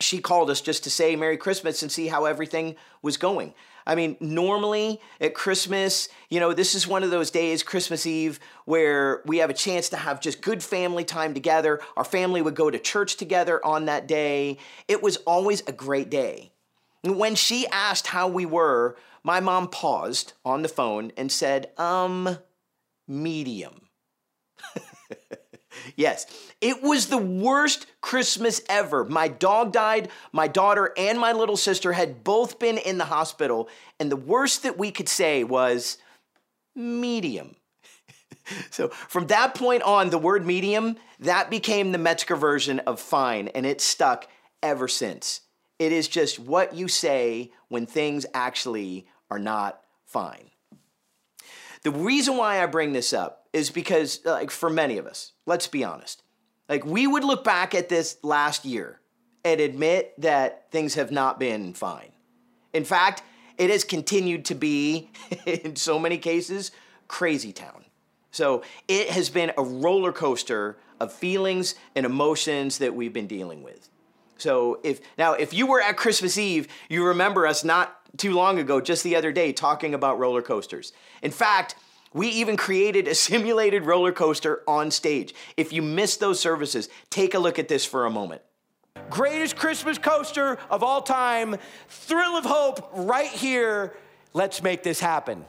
she 0.00 0.18
called 0.18 0.50
us 0.50 0.60
just 0.60 0.84
to 0.84 0.90
say 0.90 1.16
Merry 1.16 1.36
Christmas 1.36 1.82
and 1.82 1.90
see 1.90 2.08
how 2.08 2.26
everything 2.26 2.76
was 3.02 3.16
going. 3.16 3.54
I 3.86 3.94
mean, 3.94 4.16
normally 4.20 5.00
at 5.20 5.34
Christmas, 5.34 6.08
you 6.28 6.40
know, 6.40 6.52
this 6.52 6.74
is 6.74 6.88
one 6.88 7.04
of 7.04 7.10
those 7.10 7.30
days, 7.30 7.62
Christmas 7.62 8.04
Eve, 8.04 8.40
where 8.64 9.22
we 9.26 9.38
have 9.38 9.48
a 9.48 9.54
chance 9.54 9.88
to 9.90 9.96
have 9.96 10.20
just 10.20 10.42
good 10.42 10.62
family 10.62 11.04
time 11.04 11.34
together. 11.34 11.80
Our 11.96 12.04
family 12.04 12.42
would 12.42 12.56
go 12.56 12.68
to 12.68 12.78
church 12.78 13.16
together 13.16 13.64
on 13.64 13.84
that 13.84 14.08
day. 14.08 14.58
It 14.88 15.02
was 15.02 15.18
always 15.18 15.62
a 15.66 15.72
great 15.72 16.10
day. 16.10 16.52
When 17.04 17.36
she 17.36 17.68
asked 17.68 18.08
how 18.08 18.26
we 18.26 18.44
were, 18.44 18.96
my 19.22 19.38
mom 19.38 19.68
paused 19.68 20.32
on 20.44 20.62
the 20.62 20.68
phone 20.68 21.12
and 21.16 21.30
said, 21.30 21.70
um, 21.78 22.38
medium. 23.08 23.88
Yes, 25.94 26.26
it 26.60 26.82
was 26.82 27.06
the 27.06 27.18
worst 27.18 27.86
Christmas 28.00 28.60
ever. 28.68 29.04
My 29.04 29.28
dog 29.28 29.72
died, 29.72 30.08
my 30.32 30.48
daughter 30.48 30.92
and 30.96 31.18
my 31.18 31.32
little 31.32 31.56
sister 31.56 31.92
had 31.92 32.24
both 32.24 32.58
been 32.58 32.78
in 32.78 32.98
the 32.98 33.04
hospital, 33.04 33.68
and 34.00 34.10
the 34.10 34.16
worst 34.16 34.62
that 34.62 34.78
we 34.78 34.90
could 34.90 35.08
say 35.08 35.44
was 35.44 35.98
medium. 36.74 37.56
so 38.70 38.88
from 38.88 39.26
that 39.28 39.54
point 39.54 39.82
on, 39.82 40.10
the 40.10 40.18
word 40.18 40.46
medium, 40.46 40.96
that 41.20 41.50
became 41.50 41.92
the 41.92 41.98
Metzger 41.98 42.36
version 42.36 42.80
of 42.80 43.00
fine, 43.00 43.48
and 43.48 43.64
it 43.64 43.80
stuck 43.80 44.28
ever 44.62 44.88
since. 44.88 45.42
It 45.78 45.92
is 45.92 46.08
just 46.08 46.38
what 46.38 46.74
you 46.74 46.88
say 46.88 47.52
when 47.68 47.86
things 47.86 48.26
actually 48.34 49.06
are 49.30 49.38
not 49.38 49.80
fine. 50.06 50.50
The 51.86 51.92
reason 51.92 52.36
why 52.36 52.60
I 52.60 52.66
bring 52.66 52.94
this 52.94 53.12
up 53.12 53.46
is 53.52 53.70
because, 53.70 54.18
like, 54.24 54.50
for 54.50 54.68
many 54.68 54.98
of 54.98 55.06
us, 55.06 55.30
let's 55.46 55.68
be 55.68 55.84
honest, 55.84 56.20
like, 56.68 56.84
we 56.84 57.06
would 57.06 57.22
look 57.22 57.44
back 57.44 57.76
at 57.76 57.88
this 57.88 58.18
last 58.24 58.64
year 58.64 59.00
and 59.44 59.60
admit 59.60 60.12
that 60.20 60.68
things 60.72 60.94
have 60.94 61.12
not 61.12 61.38
been 61.38 61.74
fine. 61.74 62.10
In 62.72 62.84
fact, 62.84 63.22
it 63.56 63.70
has 63.70 63.84
continued 63.84 64.46
to 64.46 64.56
be, 64.56 65.12
in 65.46 65.76
so 65.76 65.96
many 65.96 66.18
cases, 66.18 66.72
crazy 67.06 67.52
town. 67.52 67.84
So 68.32 68.64
it 68.88 69.10
has 69.10 69.30
been 69.30 69.52
a 69.56 69.62
roller 69.62 70.10
coaster 70.10 70.78
of 70.98 71.12
feelings 71.12 71.76
and 71.94 72.04
emotions 72.04 72.78
that 72.78 72.96
we've 72.96 73.12
been 73.12 73.28
dealing 73.28 73.62
with. 73.62 73.88
So 74.38 74.80
if 74.82 75.00
now 75.18 75.34
if 75.34 75.54
you 75.54 75.68
were 75.68 75.80
at 75.80 75.96
Christmas 75.96 76.36
Eve, 76.36 76.66
you 76.88 77.06
remember 77.06 77.46
us 77.46 77.62
not 77.62 77.95
too 78.16 78.32
long 78.32 78.58
ago, 78.58 78.80
just 78.80 79.02
the 79.02 79.16
other 79.16 79.32
day, 79.32 79.52
talking 79.52 79.94
about 79.94 80.18
roller 80.18 80.42
coasters. 80.42 80.92
In 81.22 81.30
fact, 81.30 81.76
we 82.12 82.28
even 82.28 82.56
created 82.56 83.08
a 83.08 83.14
simulated 83.26 83.84
roller 83.84 84.12
coaster 84.12 84.62
on 84.66 84.90
stage. 84.90 85.34
If 85.56 85.72
you 85.72 85.82
missed 85.82 86.20
those 86.20 86.40
services, 86.40 86.88
take 87.10 87.34
a 87.34 87.38
look 87.38 87.58
at 87.58 87.68
this 87.68 87.84
for 87.84 88.06
a 88.06 88.10
moment. 88.10 88.42
Greatest 89.10 89.56
Christmas 89.56 89.98
coaster 89.98 90.58
of 90.70 90.82
all 90.82 91.02
time, 91.02 91.56
Thrill 91.88 92.36
of 92.36 92.44
Hope, 92.44 92.90
right 92.94 93.28
here. 93.28 93.94
Let's 94.32 94.62
make 94.62 94.82
this 94.82 94.98
happen. 94.98 95.44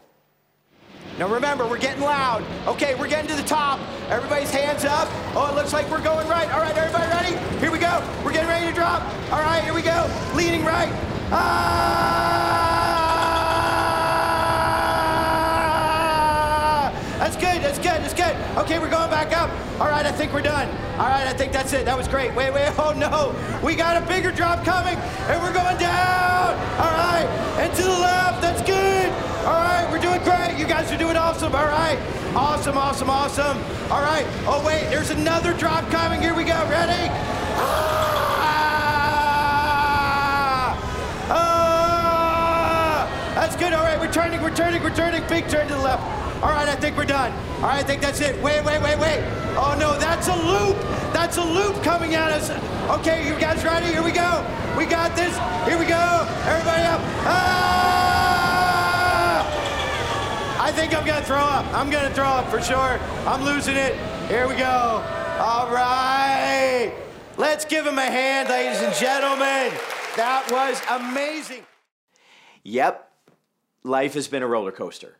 Now 1.18 1.28
remember, 1.28 1.66
we're 1.68 1.80
getting 1.80 2.04
loud. 2.04 2.44
Okay, 2.68 2.94
we're 2.94 3.08
getting 3.08 3.30
to 3.30 3.36
the 3.36 3.48
top. 3.48 3.80
Everybody's 4.10 4.52
hands 4.52 4.86
up. 4.86 5.08
Oh, 5.34 5.50
it 5.52 5.56
looks 5.56 5.74
like 5.74 5.90
we're 5.90 6.04
going 6.04 6.28
right. 6.28 6.50
All 6.52 6.60
right, 6.60 6.78
everybody 6.78 7.08
ready? 7.08 7.60
Here 7.60 7.72
we 7.72 7.80
go. 7.80 8.04
We're 8.24 8.34
getting 8.34 8.50
ready 8.50 8.68
to 8.68 8.74
drop. 8.74 9.02
All 9.32 9.40
right, 9.40 9.64
here 9.64 9.74
we 9.74 9.82
go. 9.82 10.08
Leaning 10.36 10.64
right. 10.64 11.17
Ah! 11.32 12.18
That's 17.20 17.36
good, 17.36 17.62
that's 17.62 17.80
good, 17.80 18.02
that's 18.02 18.14
good. 18.14 18.36
Okay, 18.58 18.80
we're 18.80 18.90
going 18.90 19.10
back 19.10 19.36
up. 19.36 19.50
All 19.82 19.88
right, 19.88 20.06
I 20.06 20.12
think 20.12 20.34
we're 20.34 20.42
done. 20.42 20.70
All 20.98 21.08
right, 21.08 21.28
I 21.28 21.34
think 21.34 21.52
that's 21.52 21.74
it. 21.74 21.86
That 21.86 21.98
was 21.98 22.08
great. 22.08 22.34
Wait, 22.34 22.54
wait, 22.54 22.74
oh 22.80 22.94
no. 22.94 23.36
We 23.64 23.76
got 23.76 24.02
a 24.02 24.06
bigger 24.08 24.32
drop 24.32 24.64
coming, 24.64 24.96
and 24.96 25.42
we're 25.44 25.54
going 25.54 25.78
down. 25.78 26.56
All 26.80 26.92
right, 26.96 27.28
and 27.60 27.74
to 27.76 27.84
the 27.84 27.90
left, 27.90 28.42
that's 28.42 28.62
good. 28.62 29.10
All 29.46 29.62
right, 29.62 29.88
we're 29.92 30.00
doing 30.00 30.24
great. 30.24 30.58
You 30.58 30.66
guys 30.66 30.92
are 30.92 30.98
doing 30.98 31.18
awesome. 31.18 31.54
All 31.54 31.66
right, 31.66 32.00
awesome, 32.36 32.78
awesome, 32.78 33.10
awesome. 33.10 33.58
All 33.92 34.02
right, 34.02 34.26
oh 34.48 34.64
wait, 34.66 34.90
there's 34.90 35.10
another 35.12 35.54
drop 35.54 35.90
coming. 35.92 36.22
Here 36.22 36.34
we 36.34 36.44
go. 36.44 36.56
Ready? 36.70 37.10
Ah! 37.60 38.48
Ah! 41.30 43.08
That's 43.36 43.56
good. 43.56 43.74
All 43.74 43.84
right, 43.84 44.00
we're 44.00 44.12
turning, 44.12 44.42
we're 44.88 44.96
turning. 44.96 45.22
Big 45.28 45.50
turn 45.50 45.68
to 45.68 45.74
the 45.74 45.82
left. 45.82 46.02
All 46.42 46.50
right, 46.50 46.70
I 46.70 46.76
think 46.76 46.96
we're 46.96 47.06
done. 47.06 47.34
All 47.58 47.64
right, 47.64 47.80
I 47.80 47.84
think 47.84 48.02
that's 48.02 48.22
it. 48.22 48.42
Wait, 48.42 48.64
wait, 48.64 48.82
wait, 48.82 48.98
wait. 48.98 49.20
Oh 49.58 49.76
no, 49.78 49.98
that's 50.00 50.28
a 50.30 50.36
loop. 50.36 50.78
That's 51.12 51.38
a 51.38 51.44
loop 51.44 51.84
coming 51.84 52.16
at 52.16 52.32
us. 52.32 52.50
Okay, 53.00 53.28
you 53.28 53.38
guys 53.38 53.66
ready? 53.66 53.88
Here 53.88 54.04
we 54.04 54.12
go. 54.12 54.46
We 54.78 54.86
got 54.86 55.16
this. 55.16 55.36
Here 55.68 55.78
we 55.78 55.86
go. 55.86 56.26
Everybody 56.46 56.84
up. 56.84 57.02
Ah! 57.26 57.84
I 60.64 60.72
think 60.72 60.96
I'm 60.96 61.06
gonna 61.06 61.26
throw 61.26 61.38
up. 61.38 61.66
I'm 61.74 61.90
gonna 61.90 62.14
throw 62.14 62.30
up 62.30 62.50
for 62.50 62.62
sure. 62.62 63.00
I'm 63.26 63.44
losing 63.44 63.76
it. 63.76 63.98
Here 64.30 64.48
we 64.48 64.56
go. 64.56 65.04
All 65.40 65.70
right. 65.70 66.94
Let's 67.36 67.66
give 67.66 67.86
him 67.86 67.98
a 67.98 68.06
hand, 68.06 68.48
ladies 68.48 68.82
and 68.82 68.96
gentlemen. 68.96 69.74
That 70.16 70.50
was 70.50 70.82
amazing. 70.90 71.66
Yep, 72.64 73.07
life 73.84 74.14
has 74.14 74.28
been 74.28 74.44
a 74.44 74.48
roller 74.48 74.72
coaster. 74.72 75.18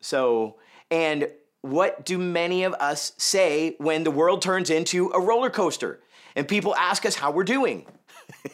So, 0.00 0.56
and 0.90 1.28
what 1.62 2.04
do 2.04 2.18
many 2.18 2.64
of 2.64 2.74
us 2.74 3.12
say 3.16 3.76
when 3.78 4.04
the 4.04 4.10
world 4.10 4.42
turns 4.42 4.70
into 4.70 5.10
a 5.10 5.20
roller 5.20 5.50
coaster 5.50 6.00
and 6.34 6.46
people 6.46 6.74
ask 6.74 7.06
us 7.06 7.14
how 7.14 7.30
we're 7.30 7.44
doing? 7.44 7.86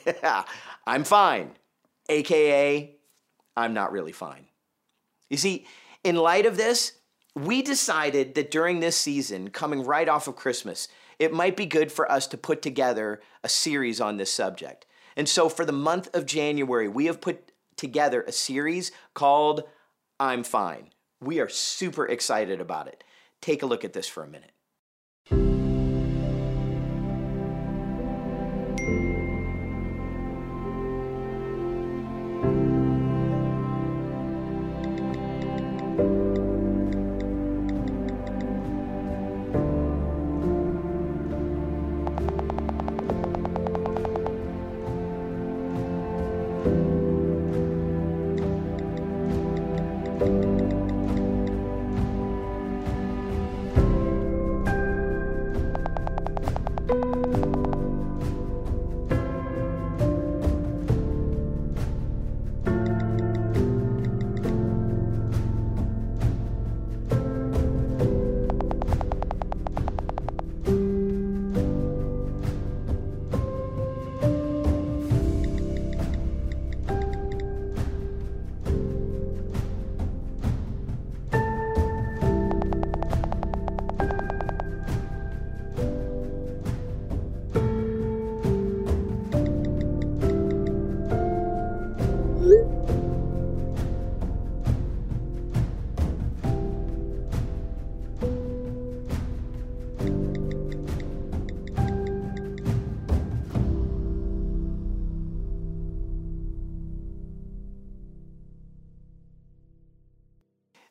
I'm 0.86 1.04
fine, 1.04 1.52
AKA, 2.08 2.96
I'm 3.56 3.74
not 3.74 3.92
really 3.92 4.12
fine. 4.12 4.46
You 5.30 5.36
see, 5.36 5.66
in 6.04 6.16
light 6.16 6.46
of 6.46 6.56
this, 6.56 6.92
we 7.34 7.62
decided 7.62 8.34
that 8.34 8.50
during 8.50 8.80
this 8.80 8.96
season, 8.96 9.50
coming 9.50 9.84
right 9.84 10.08
off 10.08 10.28
of 10.28 10.36
Christmas, 10.36 10.88
it 11.18 11.32
might 11.32 11.56
be 11.56 11.66
good 11.66 11.90
for 11.90 12.10
us 12.10 12.26
to 12.28 12.38
put 12.38 12.62
together 12.62 13.20
a 13.42 13.48
series 13.48 14.00
on 14.00 14.16
this 14.16 14.32
subject. 14.32 14.86
And 15.16 15.28
so 15.28 15.48
for 15.48 15.64
the 15.64 15.72
month 15.72 16.14
of 16.14 16.26
January, 16.26 16.88
we 16.88 17.06
have 17.06 17.20
put 17.20 17.47
together 17.78 18.22
a 18.22 18.32
series 18.32 18.92
called 19.14 19.62
I'm 20.20 20.44
Fine. 20.44 20.90
We 21.20 21.40
are 21.40 21.48
super 21.48 22.06
excited 22.06 22.60
about 22.60 22.88
it. 22.88 23.02
Take 23.40 23.62
a 23.62 23.66
look 23.66 23.84
at 23.84 23.94
this 23.94 24.06
for 24.08 24.22
a 24.22 24.28
minute. 24.28 24.52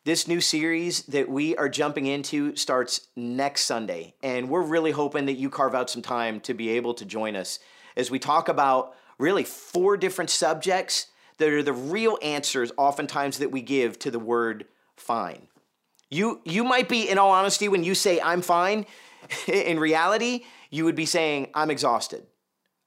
This 0.07 0.25
new 0.25 0.39
series 0.39 1.03
that 1.07 1.27
we 1.27 1.57
are 1.57 1.67
jumping 1.67 2.05
into 2.05 2.55
starts 2.55 3.09
next 3.17 3.65
Sunday, 3.65 4.13
and 4.23 4.47
we're 4.47 4.61
really 4.61 4.91
hoping 4.91 5.25
that 5.25 5.33
you 5.33 5.49
carve 5.49 5.75
out 5.75 5.89
some 5.89 6.01
time 6.01 6.39
to 6.39 6.53
be 6.53 6.69
able 6.69 6.93
to 6.93 7.03
join 7.03 7.35
us 7.35 7.59
as 7.97 8.09
we 8.09 8.17
talk 8.17 8.47
about 8.47 8.95
really 9.19 9.43
four 9.43 9.97
different 9.97 10.29
subjects 10.29 11.07
that 11.39 11.49
are 11.49 11.61
the 11.61 11.73
real 11.73 12.17
answers, 12.21 12.71
oftentimes, 12.77 13.39
that 13.39 13.51
we 13.51 13.61
give 13.61 13.99
to 13.99 14.09
the 14.09 14.17
word 14.17 14.65
fine. 14.95 15.49
You, 16.09 16.39
you 16.45 16.63
might 16.63 16.87
be, 16.87 17.09
in 17.09 17.17
all 17.17 17.31
honesty, 17.31 17.67
when 17.67 17.83
you 17.83 17.93
say 17.93 18.21
I'm 18.21 18.41
fine, 18.41 18.85
in 19.49 19.77
reality, 19.77 20.45
you 20.69 20.85
would 20.85 20.95
be 20.95 21.05
saying 21.05 21.49
I'm 21.53 21.69
exhausted. 21.69 22.25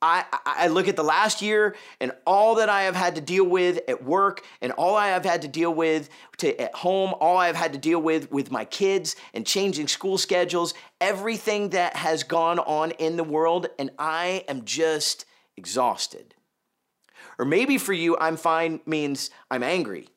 I, 0.02 0.24
I 0.46 0.68
look 0.68 0.88
at 0.88 0.96
the 0.96 1.04
last 1.04 1.42
year 1.42 1.76
and 2.00 2.12
all 2.26 2.54
that 2.54 2.70
I 2.70 2.82
have 2.82 2.96
had 2.96 3.14
to 3.16 3.20
deal 3.20 3.44
with 3.44 3.80
at 3.86 4.02
work 4.02 4.42
and 4.62 4.72
all 4.72 4.96
I 4.96 5.08
have 5.08 5.24
had 5.24 5.42
to 5.42 5.48
deal 5.48 5.74
with 5.74 6.08
to, 6.38 6.58
at 6.58 6.74
home, 6.74 7.14
all 7.20 7.36
I 7.36 7.48
have 7.48 7.56
had 7.56 7.72
to 7.74 7.78
deal 7.78 8.00
with 8.00 8.30
with 8.32 8.50
my 8.50 8.64
kids 8.64 9.16
and 9.34 9.46
changing 9.46 9.88
school 9.88 10.16
schedules, 10.16 10.72
everything 11.00 11.70
that 11.70 11.96
has 11.96 12.22
gone 12.22 12.58
on 12.60 12.92
in 12.92 13.16
the 13.16 13.24
world, 13.24 13.66
and 13.78 13.90
I 13.98 14.44
am 14.48 14.64
just 14.64 15.26
exhausted. 15.56 16.34
Or 17.38 17.44
maybe 17.44 17.76
for 17.76 17.92
you, 17.92 18.16
I'm 18.18 18.36
fine 18.36 18.80
means 18.86 19.30
I'm 19.50 19.62
angry. 19.62 20.08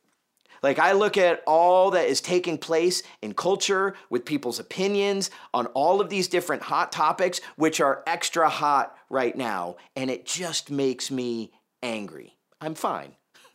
Like, 0.63 0.79
I 0.79 0.93
look 0.93 1.17
at 1.17 1.43
all 1.45 1.91
that 1.91 2.07
is 2.07 2.21
taking 2.21 2.57
place 2.57 3.03
in 3.21 3.33
culture 3.33 3.95
with 4.09 4.23
people's 4.23 4.59
opinions 4.59 5.29
on 5.53 5.65
all 5.67 5.99
of 5.99 6.09
these 6.09 6.29
different 6.29 6.63
hot 6.63 6.93
topics, 6.93 7.41
which 7.57 7.81
are 7.81 8.01
extra 8.07 8.47
hot 8.47 8.95
right 9.09 9.35
now, 9.35 9.75
and 9.97 10.09
it 10.09 10.25
just 10.25 10.71
makes 10.71 11.11
me 11.11 11.51
angry. 11.83 12.37
I'm 12.61 12.75
fine. 12.75 13.11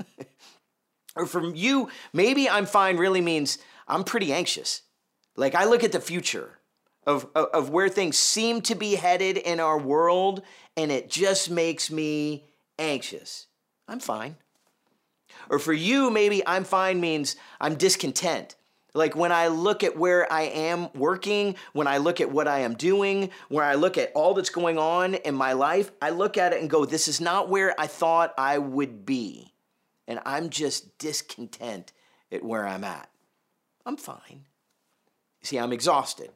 or 1.16 1.24
from 1.24 1.54
you, 1.54 1.88
maybe 2.12 2.48
I'm 2.48 2.66
fine 2.66 2.98
really 2.98 3.22
means 3.22 3.56
I'm 3.88 4.04
pretty 4.04 4.30
anxious. 4.30 4.82
Like, 5.34 5.54
I 5.54 5.64
look 5.64 5.82
at 5.82 5.92
the 5.92 6.00
future 6.00 6.58
of, 7.06 7.26
of, 7.34 7.46
of 7.54 7.70
where 7.70 7.88
things 7.88 8.18
seem 8.18 8.60
to 8.62 8.74
be 8.74 8.96
headed 8.96 9.38
in 9.38 9.60
our 9.60 9.78
world, 9.78 10.42
and 10.76 10.92
it 10.92 11.08
just 11.08 11.50
makes 11.50 11.90
me 11.90 12.44
anxious. 12.78 13.46
I'm 13.88 13.98
fine. 13.98 14.36
Or 15.50 15.58
for 15.58 15.72
you, 15.72 16.10
maybe 16.10 16.46
I'm 16.46 16.64
fine 16.64 17.00
means 17.00 17.36
I'm 17.60 17.74
discontent. 17.74 18.56
Like 18.94 19.14
when 19.14 19.32
I 19.32 19.48
look 19.48 19.84
at 19.84 19.96
where 19.96 20.30
I 20.32 20.42
am 20.42 20.88
working, 20.94 21.56
when 21.72 21.86
I 21.86 21.98
look 21.98 22.20
at 22.20 22.30
what 22.30 22.48
I 22.48 22.60
am 22.60 22.74
doing, 22.74 23.30
when 23.48 23.64
I 23.64 23.74
look 23.74 23.98
at 23.98 24.10
all 24.14 24.34
that's 24.34 24.50
going 24.50 24.78
on 24.78 25.14
in 25.14 25.34
my 25.34 25.52
life, 25.52 25.92
I 26.00 26.10
look 26.10 26.36
at 26.36 26.52
it 26.52 26.60
and 26.60 26.70
go, 26.70 26.84
this 26.84 27.06
is 27.06 27.20
not 27.20 27.48
where 27.48 27.78
I 27.78 27.86
thought 27.86 28.34
I 28.38 28.58
would 28.58 29.04
be. 29.04 29.52
And 30.06 30.20
I'm 30.24 30.48
just 30.48 30.98
discontent 30.98 31.92
at 32.32 32.42
where 32.42 32.66
I'm 32.66 32.82
at. 32.82 33.10
I'm 33.84 33.96
fine. 33.96 34.46
See, 35.42 35.58
I'm 35.58 35.72
exhausted. 35.72 36.30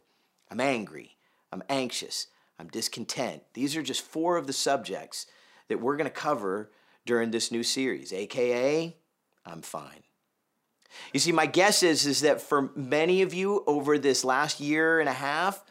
I'm 0.50 0.60
angry. 0.60 1.16
I'm 1.50 1.62
anxious. 1.68 2.28
I'm 2.58 2.68
discontent. 2.68 3.42
These 3.54 3.76
are 3.76 3.82
just 3.82 4.02
four 4.02 4.36
of 4.36 4.46
the 4.46 4.52
subjects 4.52 5.26
that 5.68 5.80
we're 5.80 5.96
going 5.96 6.08
to 6.08 6.10
cover 6.10 6.70
during 7.04 7.30
this 7.30 7.50
new 7.50 7.62
series, 7.62 8.12
aka 8.12 8.96
I'm 9.44 9.62
fine. 9.62 10.02
You 11.12 11.20
see, 11.20 11.32
my 11.32 11.46
guess 11.46 11.82
is, 11.82 12.06
is 12.06 12.20
that 12.20 12.40
for 12.40 12.70
many 12.76 13.22
of 13.22 13.34
you 13.34 13.64
over 13.66 13.98
this 13.98 14.24
last 14.24 14.60
year 14.60 15.00
and 15.00 15.08
a 15.08 15.14
half 15.14 15.64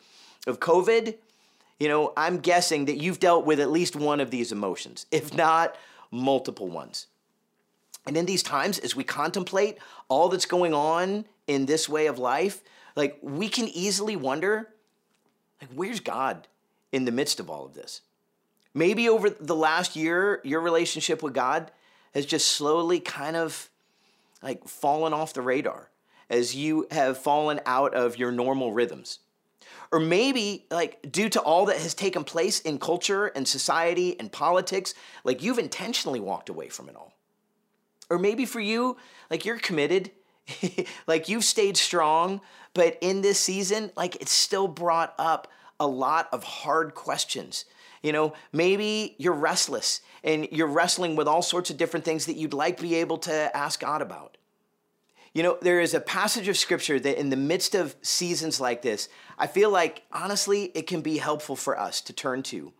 of 0.48 0.60
COVID, 0.60 1.16
you 1.80 1.88
know, 1.88 2.14
I'm 2.18 2.40
guessing 2.40 2.86
that 2.86 2.98
you've 2.98 3.20
dealt 3.20 3.46
with 3.46 3.60
at 3.60 3.72
least 3.72 3.96
one 3.96 4.20
of 4.20 4.32
these 4.32 4.52
emotions, 4.52 5.06
if 5.12 5.34
not 5.34 5.76
multiple 6.12 6.68
ones. 6.68 7.08
And 8.06 8.18
in 8.18 8.26
these 8.26 8.44
times, 8.44 8.80
as 8.80 8.96
we 8.96 9.04
contemplate 9.04 9.78
all 10.08 10.30
that's 10.30 10.46
going 10.46 10.74
on 10.74 11.26
in 11.48 11.66
this 11.66 11.88
way 11.88 12.08
of 12.08 12.20
life, 12.20 12.62
like 12.96 13.18
we 13.22 13.48
can 13.48 13.68
easily 13.68 14.16
wonder, 14.16 14.70
like, 15.62 15.70
where's 15.74 16.00
God 16.00 16.48
in 16.92 17.06
the 17.06 17.12
midst 17.12 17.40
of 17.40 17.50
all 17.50 17.66
of 17.66 17.74
this? 17.74 18.02
Maybe 18.74 19.10
over 19.10 19.30
the 19.30 19.56
last 19.56 19.96
year, 19.96 20.40
your 20.44 20.62
relationship 20.62 21.22
with 21.22 21.34
God 21.34 21.72
has 22.14 22.26
just 22.26 22.48
slowly 22.48 23.00
kind 23.00 23.36
of 23.36 23.70
like 24.42 24.68
fallen 24.68 25.14
off 25.14 25.34
the 25.34 25.42
radar 25.42 25.90
as 26.30 26.56
you 26.56 26.88
have 26.92 27.18
fallen 27.18 27.60
out 27.66 27.94
of 27.94 28.18
your 28.18 28.32
normal 28.32 28.72
rhythms. 28.72 29.20
Or 29.92 30.00
maybe, 30.00 30.66
like, 30.72 31.12
due 31.12 31.28
to 31.30 31.42
all 31.42 31.66
that 31.66 31.78
has 31.78 31.94
taken 31.94 32.24
place 32.24 32.62
in 32.62 32.80
culture 32.80 33.28
and 33.28 33.46
society 33.46 34.18
and 34.18 34.32
politics, 34.32 34.94
like 35.26 35.44
you've 35.44 35.60
intentionally 35.60 36.22
walked 36.22 36.48
away 36.48 36.70
from 36.70 36.88
it 36.88 36.96
all. 36.96 37.14
Or 38.10 38.18
maybe 38.18 38.46
for 38.46 38.62
you, 38.62 38.98
like 39.30 39.44
you're 39.44 39.60
committed, 39.60 40.12
like 41.08 41.28
you've 41.28 41.44
stayed 41.44 41.76
strong, 41.76 42.40
but 42.74 42.98
in 43.02 43.22
this 43.22 43.40
season, 43.40 43.92
like 43.98 44.16
it's 44.18 44.32
still 44.32 44.68
brought 44.68 45.14
up 45.20 45.50
a 45.80 45.88
lot 45.88 46.30
of 46.32 46.44
hard 46.44 46.96
questions. 46.96 47.66
You 48.02 48.12
know, 48.12 48.34
maybe 48.52 49.16
you're 49.20 49.34
restless 49.34 50.02
and 50.24 50.48
you're 50.52 50.68
wrestling 50.68 51.16
with 51.16 51.28
all 51.28 51.42
sorts 51.42 51.70
of 51.70 51.78
different 51.78 52.06
things 52.06 52.26
that 52.26 52.36
you'd 52.36 52.54
like 52.54 52.78
to 52.78 52.84
be 52.84 52.96
able 52.96 53.18
to 53.20 53.56
ask 53.56 53.80
God 53.80 54.02
about. 54.02 54.38
You 55.34 55.44
know, 55.44 55.58
there 55.62 55.80
is 55.80 55.94
a 55.94 56.02
passage 56.02 56.48
of 56.48 56.58
scripture 56.58 57.00
that 57.00 57.20
in 57.20 57.30
the 57.30 57.38
midst 57.38 57.74
of 57.74 57.96
seasons 58.02 58.60
like 58.60 58.82
this, 58.82 59.08
I 59.38 59.48
feel 59.48 59.70
like 59.70 60.04
honestly 60.12 60.66
it 60.76 60.88
can 60.88 61.02
be 61.02 61.18
helpful 61.18 61.56
for 61.56 61.80
us 61.80 62.02
to 62.02 62.14
turn 62.14 62.44
to. 62.44 62.74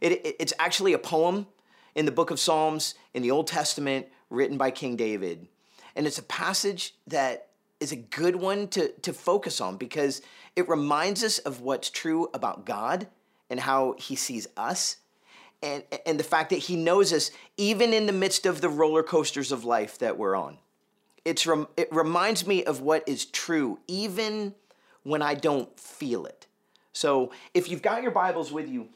It, 0.00 0.12
it- 0.12 0.36
it's 0.38 0.52
actually 0.58 0.92
a 0.92 0.98
poem 0.98 1.46
in 1.94 2.04
the 2.06 2.12
book 2.12 2.30
of 2.30 2.38
Psalms 2.38 2.94
in 3.14 3.22
the 3.22 3.30
Old 3.30 3.46
Testament 3.46 4.06
written 4.30 4.58
by 4.58 4.70
King 4.70 4.96
David. 4.96 5.48
And 5.96 6.06
it's 6.06 6.18
a 6.18 6.22
passage 6.22 6.94
that 7.06 7.48
is 7.80 7.90
a 7.92 7.96
good 7.96 8.36
one 8.36 8.68
to, 8.68 8.92
to 8.92 9.12
focus 9.12 9.60
on 9.60 9.76
because 9.76 10.22
it 10.54 10.68
reminds 10.68 11.24
us 11.24 11.38
of 11.38 11.60
what's 11.60 11.90
true 11.90 12.28
about 12.34 12.66
God 12.66 13.08
and 13.50 13.60
how 13.60 13.94
he 13.98 14.16
sees 14.16 14.46
us 14.56 14.96
and, 15.62 15.82
and 16.04 16.18
the 16.20 16.24
fact 16.24 16.50
that 16.50 16.56
he 16.56 16.76
knows 16.76 17.12
us 17.12 17.30
even 17.56 17.92
in 17.92 18.06
the 18.06 18.12
midst 18.12 18.46
of 18.46 18.60
the 18.60 18.68
roller 18.68 19.02
coasters 19.02 19.52
of 19.52 19.64
life 19.64 19.98
that 19.98 20.18
we're 20.18 20.36
on. 20.36 20.58
It's 21.24 21.46
rem- 21.46 21.68
it 21.76 21.92
reminds 21.92 22.46
me 22.46 22.64
of 22.64 22.80
what 22.80 23.02
is 23.08 23.24
true 23.24 23.78
even 23.88 24.54
when 25.02 25.22
I 25.22 25.34
don't 25.34 25.78
feel 25.78 26.26
it. 26.26 26.46
So 26.92 27.32
if 27.52 27.68
you've 27.68 27.82
got 27.82 28.02
your 28.02 28.12
Bibles 28.12 28.52
with 28.52 28.68
you, 28.68 28.88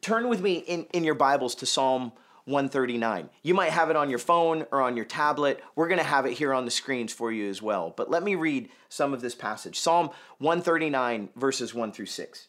turn 0.00 0.28
with 0.28 0.40
me 0.40 0.54
in, 0.54 0.86
in 0.92 1.04
your 1.04 1.14
Bibles 1.14 1.54
to 1.56 1.66
Psalm 1.66 2.12
139. 2.44 3.28
You 3.42 3.54
might 3.54 3.70
have 3.70 3.90
it 3.90 3.96
on 3.96 4.08
your 4.08 4.18
phone 4.18 4.66
or 4.72 4.80
on 4.80 4.96
your 4.96 5.04
tablet. 5.04 5.62
We're 5.76 5.88
going 5.88 5.98
to 5.98 6.04
have 6.04 6.26
it 6.26 6.32
here 6.32 6.54
on 6.54 6.64
the 6.64 6.70
screens 6.70 7.12
for 7.12 7.30
you 7.30 7.48
as 7.48 7.60
well. 7.60 7.92
But 7.94 8.10
let 8.10 8.22
me 8.22 8.34
read 8.34 8.70
some 8.88 9.12
of 9.12 9.20
this 9.20 9.34
passage 9.34 9.78
Psalm 9.78 10.10
139, 10.38 11.28
verses 11.36 11.74
1 11.74 11.92
through 11.92 12.06
6. 12.06 12.48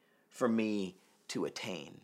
for 0.31 0.47
me 0.47 0.95
to 1.27 1.45
attain. 1.45 2.01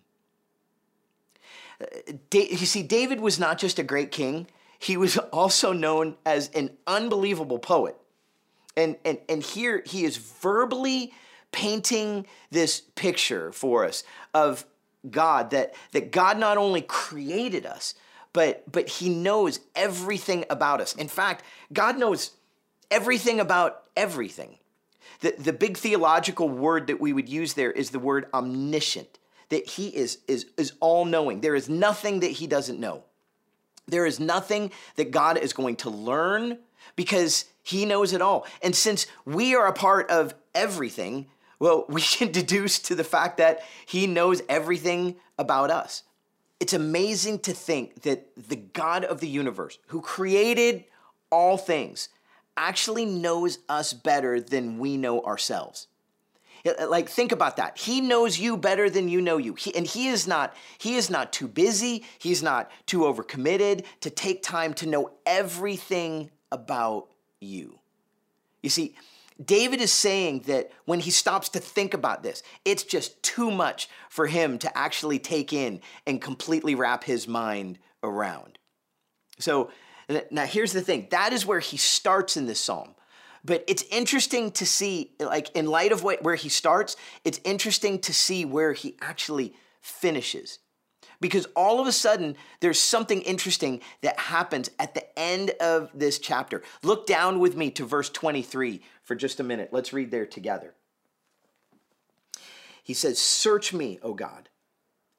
Uh, 1.81 1.85
you 2.31 2.57
see, 2.57 2.83
David 2.83 3.19
was 3.19 3.39
not 3.39 3.57
just 3.57 3.79
a 3.79 3.83
great 3.83 4.11
king, 4.11 4.47
he 4.79 4.95
was 4.95 5.17
also 5.33 5.73
known 5.73 6.15
as 6.25 6.49
an 6.49 6.71
unbelievable 6.85 7.59
poet. 7.59 7.97
And, 8.75 8.95
and, 9.03 9.17
and 9.27 9.41
here 9.41 9.81
he 9.85 10.05
is 10.05 10.17
verbally 10.17 11.11
painting 11.51 12.27
this 12.51 12.81
picture 12.81 13.51
for 13.51 13.85
us 13.85 14.03
of 14.33 14.65
God, 15.09 15.49
that, 15.51 15.73
that 15.93 16.11
God 16.11 16.37
not 16.37 16.57
only 16.57 16.81
created 16.81 17.65
us, 17.65 17.95
but, 18.33 18.63
but 18.71 18.87
he 18.87 19.09
knows 19.09 19.59
everything 19.75 20.45
about 20.49 20.79
us. 20.79 20.93
In 20.93 21.07
fact, 21.07 21.43
God 21.73 21.97
knows 21.97 22.31
everything 22.91 23.39
about 23.39 23.83
everything. 23.95 24.57
The, 25.19 25.33
the 25.37 25.53
big 25.53 25.77
theological 25.77 26.47
word 26.47 26.87
that 26.87 26.99
we 26.99 27.13
would 27.13 27.29
use 27.29 27.53
there 27.53 27.71
is 27.71 27.89
the 27.89 27.99
word 27.99 28.27
omniscient, 28.33 29.19
that 29.49 29.67
he 29.67 29.87
is, 29.87 30.19
is, 30.27 30.45
is 30.57 30.73
all 30.79 31.05
knowing. 31.05 31.41
There 31.41 31.55
is 31.55 31.69
nothing 31.69 32.19
that 32.19 32.31
he 32.31 32.47
doesn't 32.47 32.79
know. 32.79 33.03
There 33.87 34.05
is 34.05 34.19
nothing 34.19 34.71
that 34.95 35.11
God 35.11 35.37
is 35.37 35.53
going 35.53 35.77
to 35.77 35.89
learn 35.89 36.59
because 36.95 37.45
he 37.63 37.85
knows 37.85 38.13
it 38.13 38.21
all. 38.21 38.45
And 38.61 38.75
since 38.75 39.07
we 39.25 39.55
are 39.55 39.67
a 39.67 39.73
part 39.73 40.09
of 40.09 40.35
everything, 40.53 41.27
well, 41.59 41.85
we 41.89 42.01
can 42.01 42.31
deduce 42.31 42.79
to 42.79 42.95
the 42.95 43.03
fact 43.03 43.37
that 43.37 43.63
he 43.85 44.07
knows 44.07 44.41
everything 44.49 45.15
about 45.37 45.71
us. 45.71 46.03
It's 46.59 46.73
amazing 46.73 47.39
to 47.39 47.53
think 47.53 48.01
that 48.01 48.29
the 48.35 48.55
God 48.55 49.05
of 49.05 49.19
the 49.19 49.27
universe, 49.27 49.77
who 49.87 50.01
created 50.01 50.85
all 51.31 51.57
things, 51.57 52.09
actually 52.57 53.05
knows 53.05 53.59
us 53.69 53.93
better 53.93 54.41
than 54.41 54.79
we 54.79 54.97
know 54.97 55.21
ourselves. 55.21 55.87
Uh, 56.65 56.87
like 56.89 57.09
think 57.09 57.31
about 57.31 57.57
that. 57.57 57.77
He 57.77 58.01
knows 58.01 58.39
you 58.39 58.57
better 58.57 58.89
than 58.89 59.09
you 59.09 59.21
know 59.21 59.37
you. 59.37 59.53
He, 59.53 59.73
and 59.75 59.85
he 59.85 60.07
is 60.07 60.27
not 60.27 60.55
he 60.77 60.95
is 60.95 61.09
not 61.09 61.31
too 61.31 61.47
busy, 61.47 62.03
he's 62.19 62.43
not 62.43 62.69
too 62.85 63.01
overcommitted 63.01 63.85
to 64.01 64.09
take 64.09 64.43
time 64.43 64.73
to 64.75 64.87
know 64.87 65.11
everything 65.25 66.31
about 66.51 67.09
you. 67.39 67.79
You 68.63 68.69
see, 68.69 68.95
David 69.43 69.81
is 69.81 69.93
saying 69.93 70.41
that 70.47 70.71
when 70.85 70.99
he 70.99 71.11
stops 71.11 71.49
to 71.49 71.59
think 71.59 71.93
about 71.93 72.23
this, 72.23 72.41
it's 72.65 72.83
just 72.83 73.21
too 73.21 73.51
much 73.51 73.87
for 74.09 74.25
him 74.25 74.57
to 74.59 74.77
actually 74.77 75.19
take 75.19 75.53
in 75.53 75.79
and 76.07 76.21
completely 76.21 76.73
wrap 76.73 77.03
his 77.03 77.27
mind 77.27 77.77
around. 78.01 78.57
So 79.39 79.69
now 80.31 80.45
here's 80.45 80.73
the 80.73 80.81
thing 80.81 81.07
that 81.11 81.33
is 81.33 81.45
where 81.45 81.59
he 81.59 81.77
starts 81.77 82.37
in 82.37 82.45
this 82.45 82.59
psalm. 82.59 82.95
But 83.45 83.63
it's 83.67 83.83
interesting 83.91 84.51
to 84.51 84.65
see, 84.65 85.13
like, 85.19 85.55
in 85.55 85.67
light 85.67 85.93
of 85.93 86.03
what, 86.03 86.21
where 86.21 86.35
he 86.35 86.49
starts, 86.49 86.97
it's 87.23 87.39
interesting 87.45 87.99
to 87.99 88.13
see 88.13 88.43
where 88.43 88.73
he 88.73 88.97
actually 88.99 89.53
finishes. 89.79 90.59
Because 91.21 91.47
all 91.55 91.79
of 91.79 91.87
a 91.87 91.91
sudden, 91.91 92.35
there's 92.59 92.79
something 92.79 93.21
interesting 93.21 93.81
that 94.01 94.19
happens 94.19 94.69
at 94.79 94.93
the 94.93 95.17
end 95.17 95.51
of 95.61 95.89
this 95.93 96.19
chapter. 96.19 96.61
Look 96.83 97.07
down 97.07 97.39
with 97.39 97.55
me 97.55 97.71
to 97.71 97.85
verse 97.85 98.09
23 98.09 98.81
for 99.03 99.15
just 99.15 99.39
a 99.39 99.43
minute. 99.43 99.69
Let's 99.71 99.93
read 99.93 100.11
there 100.11 100.25
together. 100.25 100.73
He 102.83 102.93
says, 102.93 103.17
Search 103.17 103.73
me, 103.73 103.97
O 104.03 104.13
God, 104.13 104.49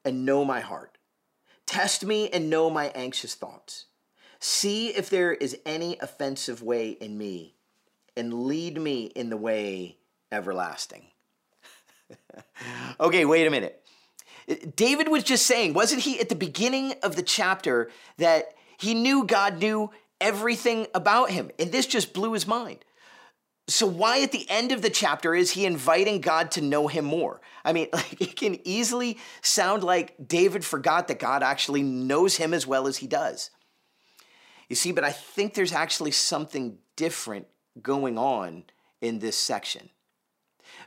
and 0.05 0.25
know 0.25 0.45
my 0.45 0.61
heart. 0.61 0.99
Test 1.67 2.05
me 2.05 2.29
and 2.29 2.49
know 2.49 2.71
my 2.71 2.87
anxious 2.95 3.35
thoughts. 3.35 3.87
See 4.41 4.89
if 4.89 5.11
there 5.11 5.33
is 5.33 5.59
any 5.67 5.99
offensive 6.01 6.63
way 6.63 6.91
in 6.91 7.19
me, 7.19 7.55
and 8.17 8.45
lead 8.45 8.81
me 8.81 9.07
in 9.07 9.31
the 9.31 9.37
way 9.37 9.97
everlasting. 10.31 11.07
okay, 13.01 13.25
wait 13.25 13.47
a 13.47 13.51
minute. 13.51 13.83
David 14.77 15.09
was 15.09 15.25
just 15.25 15.47
saying, 15.47 15.75
wasn't 15.75 16.03
he 16.03 16.21
at 16.21 16.29
the 16.29 16.35
beginning 16.35 16.95
of 17.03 17.17
the 17.17 17.23
chapter 17.23 17.91
that 18.17 18.55
he 18.79 18.95
knew 18.95 19.25
God 19.25 19.59
knew 19.59 19.91
everything 20.21 20.87
about 20.95 21.31
him? 21.31 21.51
And 21.59 21.71
this 21.71 21.87
just 21.87 22.15
blew 22.15 22.33
his 22.33 22.47
mind. 22.47 22.85
So 23.69 23.87
why 23.87 24.23
at 24.23 24.33
the 24.33 24.49
end 24.49 24.73
of 24.73 24.81
the 24.81 24.89
chapter 24.89 25.35
is 25.35 25.51
he 25.51 25.67
inviting 25.67 26.23
God 26.23 26.51
to 26.53 26.63
know 26.63 26.89
him 26.89 27.05
more? 27.05 27.41
I 27.65 27.75
mean, 27.75 27.89
like 27.93 28.21
it 28.21 28.37
can 28.37 28.59
easily 28.67 29.19
sound 29.43 29.85
like 29.85 30.15
David 30.27 30.65
forgot 30.65 31.09
that 31.09 31.19
God 31.19 31.43
actually 31.43 31.83
knows 31.83 32.37
him 32.37 32.55
as 32.55 32.67
well 32.67 32.87
as 32.87 32.97
he 32.97 33.07
does. 33.07 33.51
You 34.69 34.77
see, 34.77 34.93
but 34.93 35.05
I 35.05 35.13
think 35.13 35.55
there's 35.55 35.73
actually 35.73 36.11
something 36.11 36.79
different 36.97 37.47
going 37.81 38.19
on 38.19 38.65
in 39.01 39.19
this 39.19 39.37
section. 39.37 39.91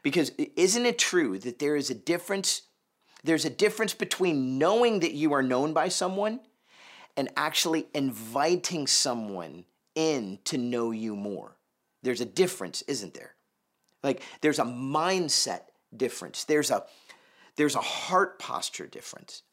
Because 0.03 0.31
isn't 0.55 0.85
it 0.85 0.99
true 0.99 1.39
that 1.39 1.59
there 1.59 1.75
is 1.75 1.89
a 1.89 1.95
difference 1.95 2.63
there's 3.23 3.45
a 3.45 3.49
difference 3.51 3.93
between 3.93 4.57
knowing 4.57 5.01
that 5.01 5.13
you 5.13 5.33
are 5.33 5.43
known 5.43 5.73
by 5.73 5.89
someone 5.89 6.39
and 7.15 7.29
actually 7.37 7.87
inviting 7.93 8.87
someone 8.87 9.65
in 9.95 10.39
to 10.45 10.57
know 10.57 10.91
you 10.91 11.15
more. 11.15 11.55
There's 12.01 12.21
a 12.21 12.25
difference, 12.25 12.81
isn't 12.83 13.13
there? 13.13 13.35
Like 14.03 14.23
there's 14.41 14.59
a 14.59 14.63
mindset 14.63 15.61
difference. 15.95 16.45
There's 16.45 16.71
a 16.71 16.83
there's 17.57 17.75
a 17.75 17.81
heart 17.81 18.39
posture 18.39 18.87
difference. 18.87 19.43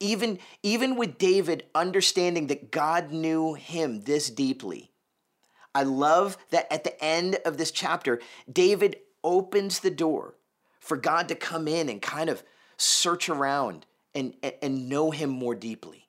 Even 0.00 0.38
even 0.62 0.96
with 0.96 1.18
David 1.18 1.64
understanding 1.74 2.48
that 2.48 2.70
God 2.70 3.12
knew 3.12 3.54
him 3.54 4.02
this 4.02 4.28
deeply. 4.28 4.90
I 5.74 5.82
love 5.82 6.36
that 6.50 6.72
at 6.72 6.84
the 6.84 7.02
end 7.02 7.38
of 7.44 7.58
this 7.58 7.70
chapter, 7.70 8.20
David 8.50 8.96
opens 9.24 9.80
the 9.80 9.90
door 9.90 10.34
for 10.78 10.96
God 10.96 11.28
to 11.28 11.34
come 11.34 11.66
in 11.66 11.88
and 11.88 12.00
kind 12.00 12.30
of 12.30 12.44
search 12.76 13.28
around 13.28 13.86
and, 14.14 14.34
and, 14.62 14.88
know 14.88 15.10
him 15.10 15.30
more 15.30 15.54
deeply. 15.56 16.06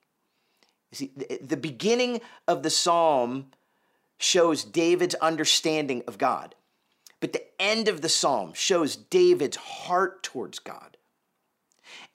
You 0.92 0.96
see, 0.96 1.38
the 1.40 1.56
beginning 1.56 2.20
of 2.46 2.62
the 2.62 2.70
psalm 2.70 3.46
shows 4.18 4.62
David's 4.62 5.16
understanding 5.16 6.04
of 6.06 6.18
God, 6.18 6.54
but 7.18 7.32
the 7.32 7.44
end 7.60 7.88
of 7.88 8.02
the 8.02 8.08
psalm 8.08 8.52
shows 8.54 8.94
David's 8.94 9.56
heart 9.56 10.22
towards 10.22 10.60
God. 10.60 10.95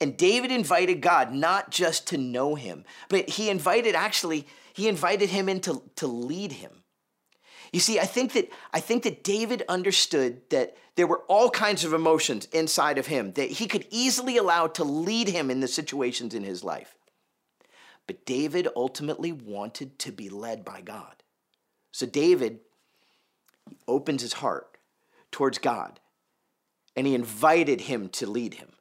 And 0.00 0.16
David 0.16 0.50
invited 0.50 1.00
God 1.00 1.32
not 1.32 1.70
just 1.70 2.06
to 2.08 2.18
know 2.18 2.54
him, 2.54 2.84
but 3.08 3.28
he 3.28 3.50
invited 3.50 3.94
actually, 3.94 4.46
he 4.72 4.88
invited 4.88 5.30
him 5.30 5.48
in 5.48 5.60
to, 5.60 5.82
to 5.96 6.06
lead 6.06 6.52
him. 6.52 6.82
You 7.72 7.80
see, 7.80 7.98
I 7.98 8.04
think 8.04 8.34
that 8.34 8.50
I 8.74 8.80
think 8.80 9.02
that 9.04 9.24
David 9.24 9.62
understood 9.68 10.42
that 10.50 10.76
there 10.94 11.06
were 11.06 11.22
all 11.26 11.48
kinds 11.48 11.84
of 11.84 11.94
emotions 11.94 12.46
inside 12.52 12.98
of 12.98 13.06
him 13.06 13.32
that 13.32 13.50
he 13.50 13.66
could 13.66 13.86
easily 13.90 14.36
allow 14.36 14.66
to 14.68 14.84
lead 14.84 15.28
him 15.28 15.50
in 15.50 15.60
the 15.60 15.68
situations 15.68 16.34
in 16.34 16.42
his 16.42 16.62
life. 16.62 16.94
But 18.06 18.26
David 18.26 18.68
ultimately 18.76 19.32
wanted 19.32 19.98
to 20.00 20.12
be 20.12 20.28
led 20.28 20.64
by 20.64 20.82
God. 20.82 21.22
So 21.92 22.04
David 22.04 22.60
opens 23.88 24.20
his 24.20 24.34
heart 24.34 24.76
towards 25.30 25.58
God 25.58 25.98
and 26.94 27.06
he 27.06 27.14
invited 27.14 27.82
him 27.82 28.08
to 28.10 28.26
lead 28.26 28.54
him. 28.54 28.72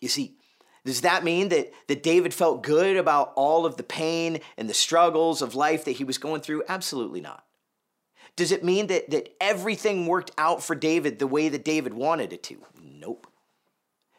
You 0.00 0.08
see, 0.08 0.36
does 0.84 1.02
that 1.02 1.24
mean 1.24 1.48
that, 1.50 1.72
that 1.88 2.02
David 2.02 2.32
felt 2.32 2.62
good 2.62 2.96
about 2.96 3.32
all 3.36 3.66
of 3.66 3.76
the 3.76 3.82
pain 3.82 4.40
and 4.56 4.68
the 4.68 4.74
struggles 4.74 5.42
of 5.42 5.54
life 5.54 5.84
that 5.84 5.92
he 5.92 6.04
was 6.04 6.18
going 6.18 6.40
through? 6.40 6.62
Absolutely 6.68 7.20
not. 7.20 7.44
Does 8.36 8.52
it 8.52 8.64
mean 8.64 8.86
that, 8.86 9.10
that 9.10 9.34
everything 9.40 10.06
worked 10.06 10.30
out 10.38 10.62
for 10.62 10.76
David 10.76 11.18
the 11.18 11.26
way 11.26 11.48
that 11.48 11.64
David 11.64 11.92
wanted 11.92 12.32
it 12.32 12.42
to? 12.44 12.64
Nope. 12.80 13.26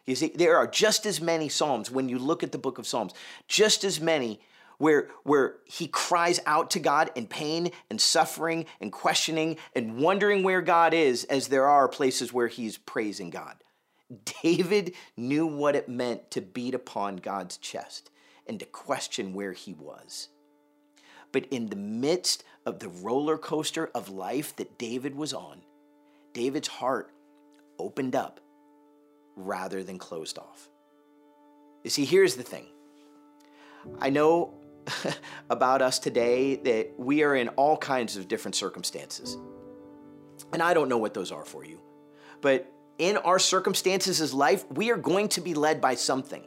You 0.05 0.15
see, 0.15 0.31
there 0.35 0.57
are 0.57 0.67
just 0.67 1.05
as 1.05 1.21
many 1.21 1.49
Psalms 1.49 1.89
when 1.89 2.09
you 2.09 2.19
look 2.19 2.43
at 2.43 2.51
the 2.51 2.57
book 2.57 2.77
of 2.77 2.87
Psalms, 2.87 3.13
just 3.47 3.83
as 3.83 4.01
many 4.01 4.41
where, 4.77 5.09
where 5.23 5.57
he 5.65 5.87
cries 5.87 6.39
out 6.45 6.71
to 6.71 6.79
God 6.79 7.11
in 7.15 7.27
pain 7.27 7.71
and 7.89 8.01
suffering 8.01 8.65
and 8.81 8.91
questioning 8.91 9.57
and 9.75 9.97
wondering 9.97 10.41
where 10.41 10.61
God 10.61 10.93
is, 10.93 11.25
as 11.25 11.47
there 11.47 11.67
are 11.67 11.87
places 11.87 12.33
where 12.33 12.47
he's 12.47 12.77
praising 12.77 13.29
God. 13.29 13.55
David 14.41 14.93
knew 15.15 15.45
what 15.45 15.75
it 15.75 15.87
meant 15.87 16.31
to 16.31 16.41
beat 16.41 16.73
upon 16.73 17.17
God's 17.17 17.57
chest 17.57 18.09
and 18.47 18.59
to 18.59 18.65
question 18.65 19.33
where 19.33 19.53
he 19.53 19.73
was. 19.73 20.29
But 21.31 21.45
in 21.51 21.69
the 21.69 21.75
midst 21.75 22.43
of 22.65 22.79
the 22.79 22.89
roller 22.89 23.37
coaster 23.37 23.91
of 23.93 24.09
life 24.09 24.55
that 24.55 24.79
David 24.79 25.15
was 25.15 25.33
on, 25.33 25.61
David's 26.33 26.67
heart 26.67 27.11
opened 27.77 28.15
up 28.15 28.39
rather 29.35 29.83
than 29.83 29.99
closed 29.99 30.39
off. 30.39 30.69
You 31.83 31.89
see, 31.89 32.05
here's 32.05 32.35
the 32.35 32.43
thing 32.43 32.65
I 33.99 34.09
know 34.09 34.53
about 35.49 35.81
us 35.81 35.99
today 35.99 36.55
that 36.55 36.93
we 36.97 37.23
are 37.23 37.35
in 37.35 37.49
all 37.49 37.77
kinds 37.77 38.17
of 38.17 38.27
different 38.27 38.55
circumstances. 38.55 39.37
And 40.51 40.63
I 40.63 40.73
don't 40.73 40.89
know 40.89 40.97
what 40.97 41.13
those 41.13 41.31
are 41.31 41.45
for 41.45 41.63
you. 41.63 41.79
But 42.41 42.71
in 42.99 43.17
our 43.17 43.39
circumstances 43.39 44.21
as 44.21 44.33
life, 44.33 44.69
we 44.71 44.91
are 44.91 44.97
going 44.97 45.29
to 45.29 45.41
be 45.41 45.53
led 45.53 45.81
by 45.81 45.95
something. 45.95 46.43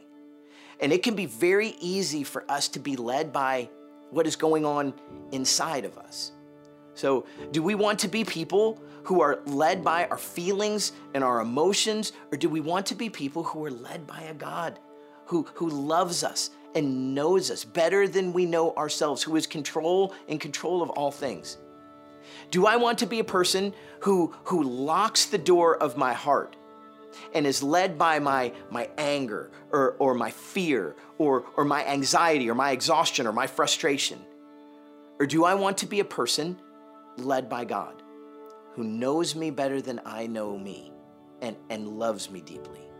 And 0.79 0.93
it 0.93 1.03
can 1.03 1.15
be 1.15 1.25
very 1.25 1.75
easy 1.79 2.23
for 2.23 2.49
us 2.49 2.67
to 2.69 2.79
be 2.79 2.95
led 2.95 3.33
by 3.33 3.69
what 4.11 4.27
is 4.27 4.35
going 4.35 4.65
on 4.65 4.93
inside 5.31 5.83
of 5.83 5.97
us. 5.97 6.31
So, 6.93 7.25
do 7.51 7.63
we 7.63 7.73
want 7.73 7.97
to 7.99 8.07
be 8.07 8.23
people 8.23 8.79
who 9.03 9.21
are 9.21 9.39
led 9.45 9.83
by 9.83 10.05
our 10.05 10.17
feelings 10.17 10.93
and 11.13 11.23
our 11.23 11.41
emotions, 11.41 12.13
or 12.31 12.37
do 12.37 12.47
we 12.47 12.59
want 12.59 12.85
to 12.87 12.95
be 12.95 13.09
people 13.09 13.43
who 13.43 13.65
are 13.65 13.71
led 13.71 14.05
by 14.05 14.21
a 14.21 14.33
God 14.33 14.79
who, 15.25 15.47
who 15.55 15.69
loves 15.69 16.23
us 16.23 16.51
and 16.75 17.15
knows 17.15 17.49
us 17.49 17.65
better 17.65 18.07
than 18.07 18.33
we 18.33 18.45
know 18.45 18.73
ourselves, 18.75 19.23
who 19.23 19.35
is 19.35 19.47
control 19.47 20.13
in 20.27 20.37
control 20.37 20.81
of 20.81 20.89
all 20.91 21.11
things? 21.11 21.57
Do 22.51 22.65
I 22.65 22.77
want 22.77 22.99
to 22.99 23.05
be 23.05 23.19
a 23.19 23.23
person 23.23 23.73
who, 24.01 24.33
who 24.45 24.63
locks 24.63 25.25
the 25.25 25.37
door 25.37 25.77
of 25.77 25.97
my 25.97 26.13
heart 26.13 26.55
and 27.33 27.45
is 27.45 27.61
led 27.61 27.97
by 27.97 28.19
my, 28.19 28.53
my 28.69 28.89
anger 28.97 29.51
or, 29.71 29.95
or 29.99 30.13
my 30.13 30.31
fear 30.31 30.95
or, 31.17 31.45
or 31.55 31.65
my 31.65 31.85
anxiety 31.85 32.49
or 32.49 32.55
my 32.55 32.71
exhaustion 32.71 33.27
or 33.27 33.33
my 33.33 33.47
frustration? 33.47 34.19
Or 35.19 35.25
do 35.25 35.45
I 35.45 35.53
want 35.55 35.77
to 35.79 35.85
be 35.85 35.99
a 35.99 36.05
person 36.05 36.59
led 37.17 37.49
by 37.49 37.65
God 37.65 38.01
who 38.73 38.83
knows 38.83 39.35
me 39.35 39.51
better 39.51 39.81
than 39.81 40.01
I 40.05 40.25
know 40.25 40.57
me 40.57 40.91
and, 41.41 41.55
and 41.69 41.87
loves 41.87 42.29
me 42.29 42.41
deeply? 42.41 42.92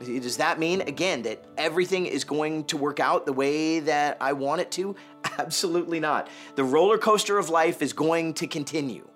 Does 0.00 0.38
that 0.38 0.58
mean, 0.58 0.80
again, 0.80 1.22
that 1.22 1.44
everything 1.58 2.06
is 2.06 2.24
going 2.24 2.64
to 2.64 2.78
work 2.78 3.00
out 3.00 3.26
the 3.26 3.34
way 3.34 3.80
that 3.80 4.16
I 4.18 4.32
want 4.32 4.62
it 4.62 4.70
to? 4.72 4.96
Absolutely 5.38 6.00
not. 6.00 6.28
The 6.54 6.64
roller 6.64 6.96
coaster 6.96 7.36
of 7.36 7.50
life 7.50 7.82
is 7.82 7.92
going 7.92 8.32
to 8.34 8.46
continue. 8.46 9.06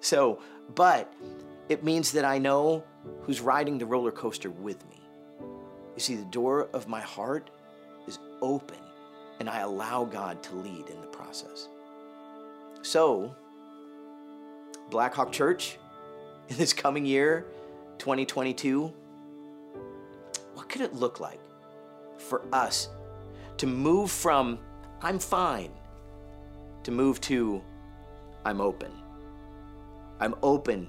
So, 0.00 0.40
but 0.74 1.10
it 1.70 1.82
means 1.82 2.12
that 2.12 2.26
I 2.26 2.36
know 2.36 2.84
who's 3.22 3.40
riding 3.40 3.78
the 3.78 3.86
roller 3.86 4.12
coaster 4.12 4.50
with 4.50 4.86
me. 4.90 5.00
You 5.94 6.00
see, 6.00 6.16
the 6.16 6.24
door 6.26 6.68
of 6.74 6.86
my 6.86 7.00
heart 7.00 7.50
is 8.06 8.18
open, 8.42 8.76
and 9.40 9.48
I 9.48 9.60
allow 9.60 10.04
God 10.04 10.42
to 10.42 10.54
lead 10.56 10.88
in 10.90 11.00
the 11.00 11.06
process. 11.06 11.68
So, 12.82 13.34
Blackhawk 14.90 15.32
Church 15.32 15.78
in 16.48 16.58
this 16.58 16.74
coming 16.74 17.06
year, 17.06 17.46
2022? 17.96 18.92
What 20.66 20.72
could 20.72 20.82
it 20.82 20.94
look 20.94 21.20
like 21.20 21.38
for 22.18 22.42
us 22.52 22.88
to 23.58 23.68
move 23.68 24.10
from 24.10 24.58
I'm 25.00 25.20
fine 25.20 25.70
to 26.82 26.90
move 26.90 27.20
to 27.20 27.62
I'm 28.44 28.60
open? 28.60 28.90
I'm 30.18 30.34
open 30.42 30.88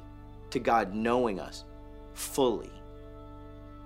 to 0.49 0.57
God 0.57 0.95
knowing 0.95 1.39
us 1.39 1.63
fully. 2.15 2.71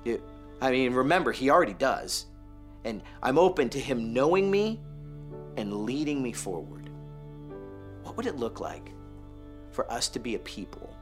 It- 0.05 0.23
I 0.61 0.71
mean, 0.71 0.93
remember, 0.93 1.33
He 1.33 1.49
already 1.49 1.73
does. 1.73 2.27
And 2.85 3.03
I'm 3.21 3.37
open 3.37 3.67
to 3.71 3.79
Him 3.79 4.13
knowing 4.13 4.49
me 4.49 4.79
and 5.57 5.81
leading 5.83 6.23
me 6.23 6.31
forward. 6.31 6.89
What 8.03 8.15
would 8.15 8.27
it 8.27 8.37
look 8.37 8.61
like 8.61 8.93
for 9.71 9.91
us 9.91 10.07
to 10.07 10.19
be 10.19 10.35
a 10.35 10.39
people 10.39 10.95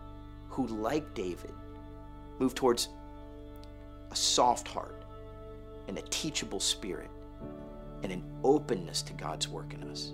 who, 0.48 0.66
like 0.66 1.14
David, 1.14 1.54
move 2.40 2.56
towards 2.56 2.90
a 4.12 4.16
soft 4.16 4.68
heart 4.68 5.04
and 5.88 5.98
a 5.98 6.04
teachable 6.04 6.60
spirit 6.60 7.10
and 8.04 8.12
an 8.12 8.24
openness 8.44 9.02
to 9.04 9.14
God's 9.14 9.48
work 9.48 9.74
in 9.74 9.84
us? 9.90 10.14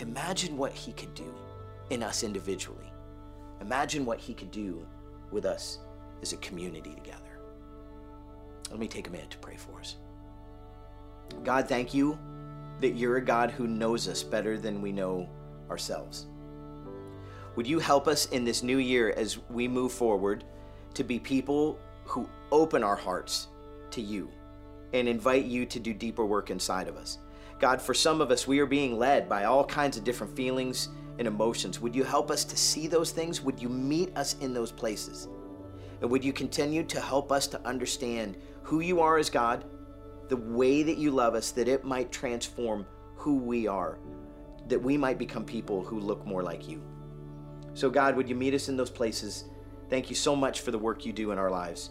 Imagine 0.00 0.56
what 0.56 0.72
He 0.72 0.92
could 0.92 1.14
do 1.14 1.34
in 1.90 2.02
us 2.02 2.22
individually. 2.22 2.92
Imagine 3.60 4.04
what 4.04 4.18
He 4.18 4.34
could 4.34 4.50
do 4.50 4.86
with 5.30 5.44
us 5.44 5.78
as 6.22 6.32
a 6.32 6.36
community 6.38 6.94
together. 6.94 7.40
Let 8.70 8.78
me 8.78 8.88
take 8.88 9.08
a 9.08 9.10
minute 9.10 9.30
to 9.30 9.38
pray 9.38 9.56
for 9.56 9.78
us. 9.78 9.96
God, 11.42 11.68
thank 11.68 11.94
you 11.94 12.18
that 12.80 12.96
you're 12.96 13.16
a 13.16 13.24
God 13.24 13.50
who 13.50 13.66
knows 13.66 14.08
us 14.08 14.22
better 14.22 14.58
than 14.58 14.82
we 14.82 14.92
know 14.92 15.28
ourselves. 15.70 16.26
Would 17.56 17.66
you 17.66 17.78
help 17.78 18.08
us 18.08 18.26
in 18.26 18.44
this 18.44 18.62
new 18.62 18.78
year 18.78 19.14
as 19.16 19.38
we 19.48 19.68
move 19.68 19.92
forward 19.92 20.44
to 20.94 21.04
be 21.04 21.18
people 21.18 21.78
who 22.04 22.28
open 22.54 22.84
our 22.84 22.96
hearts 22.96 23.48
to 23.90 24.00
you 24.00 24.30
and 24.92 25.08
invite 25.08 25.44
you 25.44 25.66
to 25.66 25.80
do 25.80 25.92
deeper 25.92 26.24
work 26.24 26.50
inside 26.50 26.88
of 26.88 26.96
us? 26.96 27.18
God, 27.58 27.82
for 27.82 27.94
some 27.94 28.20
of 28.20 28.30
us, 28.30 28.46
we 28.46 28.60
are 28.60 28.66
being 28.66 28.98
led 28.98 29.28
by 29.28 29.44
all 29.44 29.64
kinds 29.64 29.96
of 29.96 30.04
different 30.04 30.34
feelings 30.36 30.88
and 31.18 31.26
emotions. 31.28 31.80
Would 31.80 31.94
you 31.94 32.04
help 32.04 32.30
us 32.30 32.44
to 32.44 32.56
see 32.56 32.86
those 32.86 33.10
things? 33.10 33.40
Would 33.40 33.60
you 33.60 33.68
meet 33.68 34.16
us 34.16 34.36
in 34.40 34.54
those 34.54 34.72
places? 34.72 35.28
And 36.00 36.10
would 36.10 36.24
you 36.24 36.32
continue 36.32 36.84
to 36.84 37.00
help 37.00 37.32
us 37.32 37.46
to 37.48 37.66
understand 37.66 38.36
who 38.62 38.80
you 38.80 39.00
are 39.00 39.18
as 39.18 39.30
God, 39.30 39.64
the 40.28 40.36
way 40.36 40.82
that 40.82 40.98
you 40.98 41.10
love 41.10 41.34
us, 41.34 41.50
that 41.52 41.68
it 41.68 41.84
might 41.84 42.12
transform 42.12 42.86
who 43.16 43.36
we 43.36 43.66
are, 43.66 43.98
that 44.68 44.82
we 44.82 44.96
might 44.96 45.18
become 45.18 45.44
people 45.44 45.82
who 45.82 45.98
look 45.98 46.24
more 46.26 46.42
like 46.42 46.68
you? 46.68 46.82
So, 47.74 47.90
God, 47.90 48.16
would 48.16 48.28
you 48.28 48.34
meet 48.34 48.54
us 48.54 48.68
in 48.68 48.76
those 48.76 48.90
places? 48.90 49.44
Thank 49.90 50.08
you 50.08 50.16
so 50.16 50.34
much 50.36 50.60
for 50.60 50.70
the 50.70 50.78
work 50.78 51.04
you 51.04 51.12
do 51.12 51.30
in 51.30 51.38
our 51.38 51.50
lives. 51.50 51.90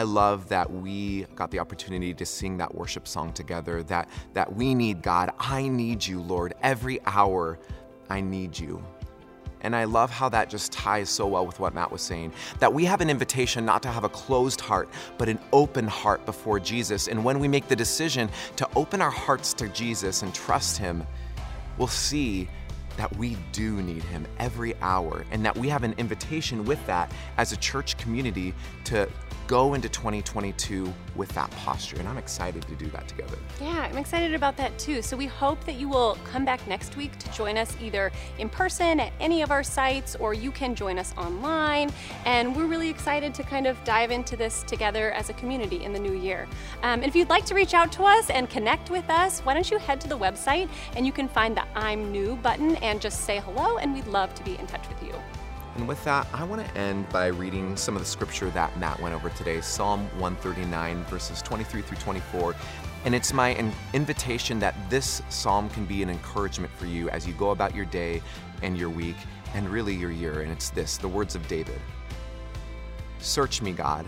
I 0.00 0.04
love 0.04 0.48
that 0.48 0.72
we 0.72 1.26
got 1.36 1.50
the 1.50 1.58
opportunity 1.58 2.14
to 2.14 2.24
sing 2.24 2.56
that 2.56 2.74
worship 2.74 3.06
song 3.06 3.34
together, 3.34 3.82
that, 3.82 4.08
that 4.32 4.50
we 4.50 4.74
need 4.74 5.02
God. 5.02 5.30
I 5.38 5.68
need 5.68 6.06
you, 6.06 6.22
Lord. 6.22 6.54
Every 6.62 7.00
hour, 7.04 7.58
I 8.08 8.22
need 8.22 8.58
you. 8.58 8.82
And 9.60 9.76
I 9.76 9.84
love 9.84 10.10
how 10.10 10.30
that 10.30 10.48
just 10.48 10.72
ties 10.72 11.10
so 11.10 11.26
well 11.26 11.44
with 11.44 11.60
what 11.60 11.74
Matt 11.74 11.92
was 11.92 12.00
saying 12.00 12.32
that 12.60 12.72
we 12.72 12.86
have 12.86 13.02
an 13.02 13.10
invitation 13.10 13.66
not 13.66 13.82
to 13.82 13.90
have 13.90 14.04
a 14.04 14.08
closed 14.08 14.62
heart, 14.62 14.88
but 15.18 15.28
an 15.28 15.38
open 15.52 15.86
heart 15.86 16.24
before 16.24 16.58
Jesus. 16.58 17.06
And 17.06 17.22
when 17.22 17.38
we 17.38 17.46
make 17.46 17.68
the 17.68 17.76
decision 17.76 18.30
to 18.56 18.66
open 18.76 19.02
our 19.02 19.10
hearts 19.10 19.52
to 19.52 19.68
Jesus 19.68 20.22
and 20.22 20.34
trust 20.34 20.78
Him, 20.78 21.06
we'll 21.76 21.88
see 21.88 22.48
that 22.96 23.14
we 23.16 23.36
do 23.52 23.82
need 23.82 24.02
Him 24.04 24.26
every 24.38 24.74
hour 24.80 25.26
and 25.30 25.44
that 25.44 25.54
we 25.58 25.68
have 25.68 25.84
an 25.84 25.92
invitation 25.98 26.64
with 26.64 26.84
that 26.86 27.12
as 27.36 27.52
a 27.52 27.56
church 27.58 27.98
community 27.98 28.54
to 28.84 29.06
go 29.50 29.74
into 29.74 29.88
2022 29.88 30.94
with 31.16 31.28
that 31.30 31.50
posture. 31.50 31.98
And 31.98 32.08
I'm 32.08 32.18
excited 32.18 32.62
to 32.68 32.74
do 32.76 32.86
that 32.90 33.08
together. 33.08 33.36
Yeah, 33.60 33.80
I'm 33.80 33.98
excited 33.98 34.32
about 34.32 34.56
that 34.58 34.78
too. 34.78 35.02
So 35.02 35.16
we 35.16 35.26
hope 35.26 35.64
that 35.64 35.74
you 35.74 35.88
will 35.88 36.16
come 36.22 36.44
back 36.44 36.64
next 36.68 36.96
week 36.96 37.18
to 37.18 37.32
join 37.32 37.58
us 37.58 37.76
either 37.82 38.12
in 38.38 38.48
person 38.48 39.00
at 39.00 39.12
any 39.18 39.42
of 39.42 39.50
our 39.50 39.64
sites 39.64 40.14
or 40.14 40.34
you 40.34 40.52
can 40.52 40.76
join 40.76 41.00
us 41.00 41.12
online. 41.16 41.90
And 42.26 42.54
we're 42.54 42.66
really 42.66 42.88
excited 42.88 43.34
to 43.34 43.42
kind 43.42 43.66
of 43.66 43.82
dive 43.82 44.12
into 44.12 44.36
this 44.36 44.62
together 44.62 45.10
as 45.10 45.30
a 45.30 45.32
community 45.32 45.82
in 45.82 45.92
the 45.92 45.98
new 45.98 46.14
year. 46.14 46.46
Um, 46.84 47.00
and 47.00 47.06
if 47.06 47.16
you'd 47.16 47.28
like 47.28 47.44
to 47.46 47.54
reach 47.56 47.74
out 47.74 47.90
to 47.92 48.04
us 48.04 48.30
and 48.30 48.48
connect 48.48 48.88
with 48.88 49.10
us, 49.10 49.40
why 49.40 49.54
don't 49.54 49.68
you 49.68 49.78
head 49.78 50.00
to 50.02 50.08
the 50.08 50.16
website 50.16 50.68
and 50.94 51.04
you 51.04 51.10
can 51.10 51.26
find 51.26 51.56
the 51.56 51.64
I'm 51.76 52.12
New 52.12 52.36
button 52.36 52.76
and 52.76 53.00
just 53.00 53.24
say 53.24 53.40
hello, 53.40 53.78
and 53.78 53.92
we'd 53.94 54.06
love 54.06 54.32
to 54.36 54.44
be 54.44 54.56
in 54.58 54.66
touch 54.68 54.88
with 54.88 55.02
you. 55.02 55.14
And 55.80 55.88
with 55.88 56.04
that, 56.04 56.26
I 56.34 56.44
want 56.44 56.62
to 56.62 56.76
end 56.76 57.08
by 57.08 57.28
reading 57.28 57.74
some 57.74 57.96
of 57.96 58.02
the 58.02 58.06
scripture 58.06 58.50
that 58.50 58.78
Matt 58.78 59.00
went 59.00 59.14
over 59.14 59.30
today 59.30 59.62
Psalm 59.62 60.02
139, 60.20 61.04
verses 61.04 61.40
23 61.40 61.80
through 61.80 61.96
24. 61.96 62.54
And 63.06 63.14
it's 63.14 63.32
my 63.32 63.54
in- 63.54 63.72
invitation 63.94 64.58
that 64.58 64.74
this 64.90 65.22
psalm 65.30 65.70
can 65.70 65.86
be 65.86 66.02
an 66.02 66.10
encouragement 66.10 66.70
for 66.74 66.84
you 66.84 67.08
as 67.08 67.26
you 67.26 67.32
go 67.32 67.52
about 67.52 67.74
your 67.74 67.86
day 67.86 68.20
and 68.60 68.76
your 68.76 68.90
week 68.90 69.16
and 69.54 69.66
really 69.70 69.94
your 69.94 70.10
year. 70.10 70.42
And 70.42 70.52
it's 70.52 70.68
this 70.68 70.98
the 70.98 71.08
words 71.08 71.34
of 71.34 71.48
David 71.48 71.80
Search 73.18 73.62
me, 73.62 73.72
God, 73.72 74.04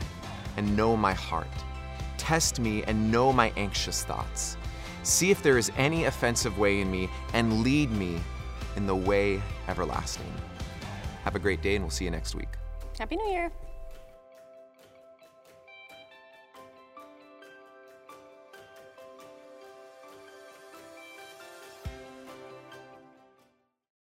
and 0.59 0.77
know 0.77 0.95
my 0.95 1.15
heart. 1.15 1.49
Test 2.19 2.61
me 2.61 2.83
and 2.83 3.11
know 3.11 3.33
my 3.33 3.51
anxious 3.57 4.05
thoughts. 4.05 4.59
See 5.05 5.31
if 5.31 5.43
there 5.43 5.57
is 5.57 5.73
any 5.79 6.05
offensive 6.05 6.59
way 6.59 6.83
in 6.83 6.91
me, 6.91 7.09
and 7.33 7.63
lead 7.63 7.91
me 7.91 8.21
in 8.77 8.87
the 8.87 8.95
way 8.95 9.41
everlasting. 9.69 10.35
Have 11.25 11.37
a 11.37 11.39
great 11.39 11.63
day, 11.63 11.77
and 11.77 11.85
we'll 11.85 11.91
see 11.91 12.05
you 12.05 12.11
next 12.11 12.35
week. 12.35 12.49
Happy 12.99 13.17
New 13.17 13.29
Year! 13.29 13.51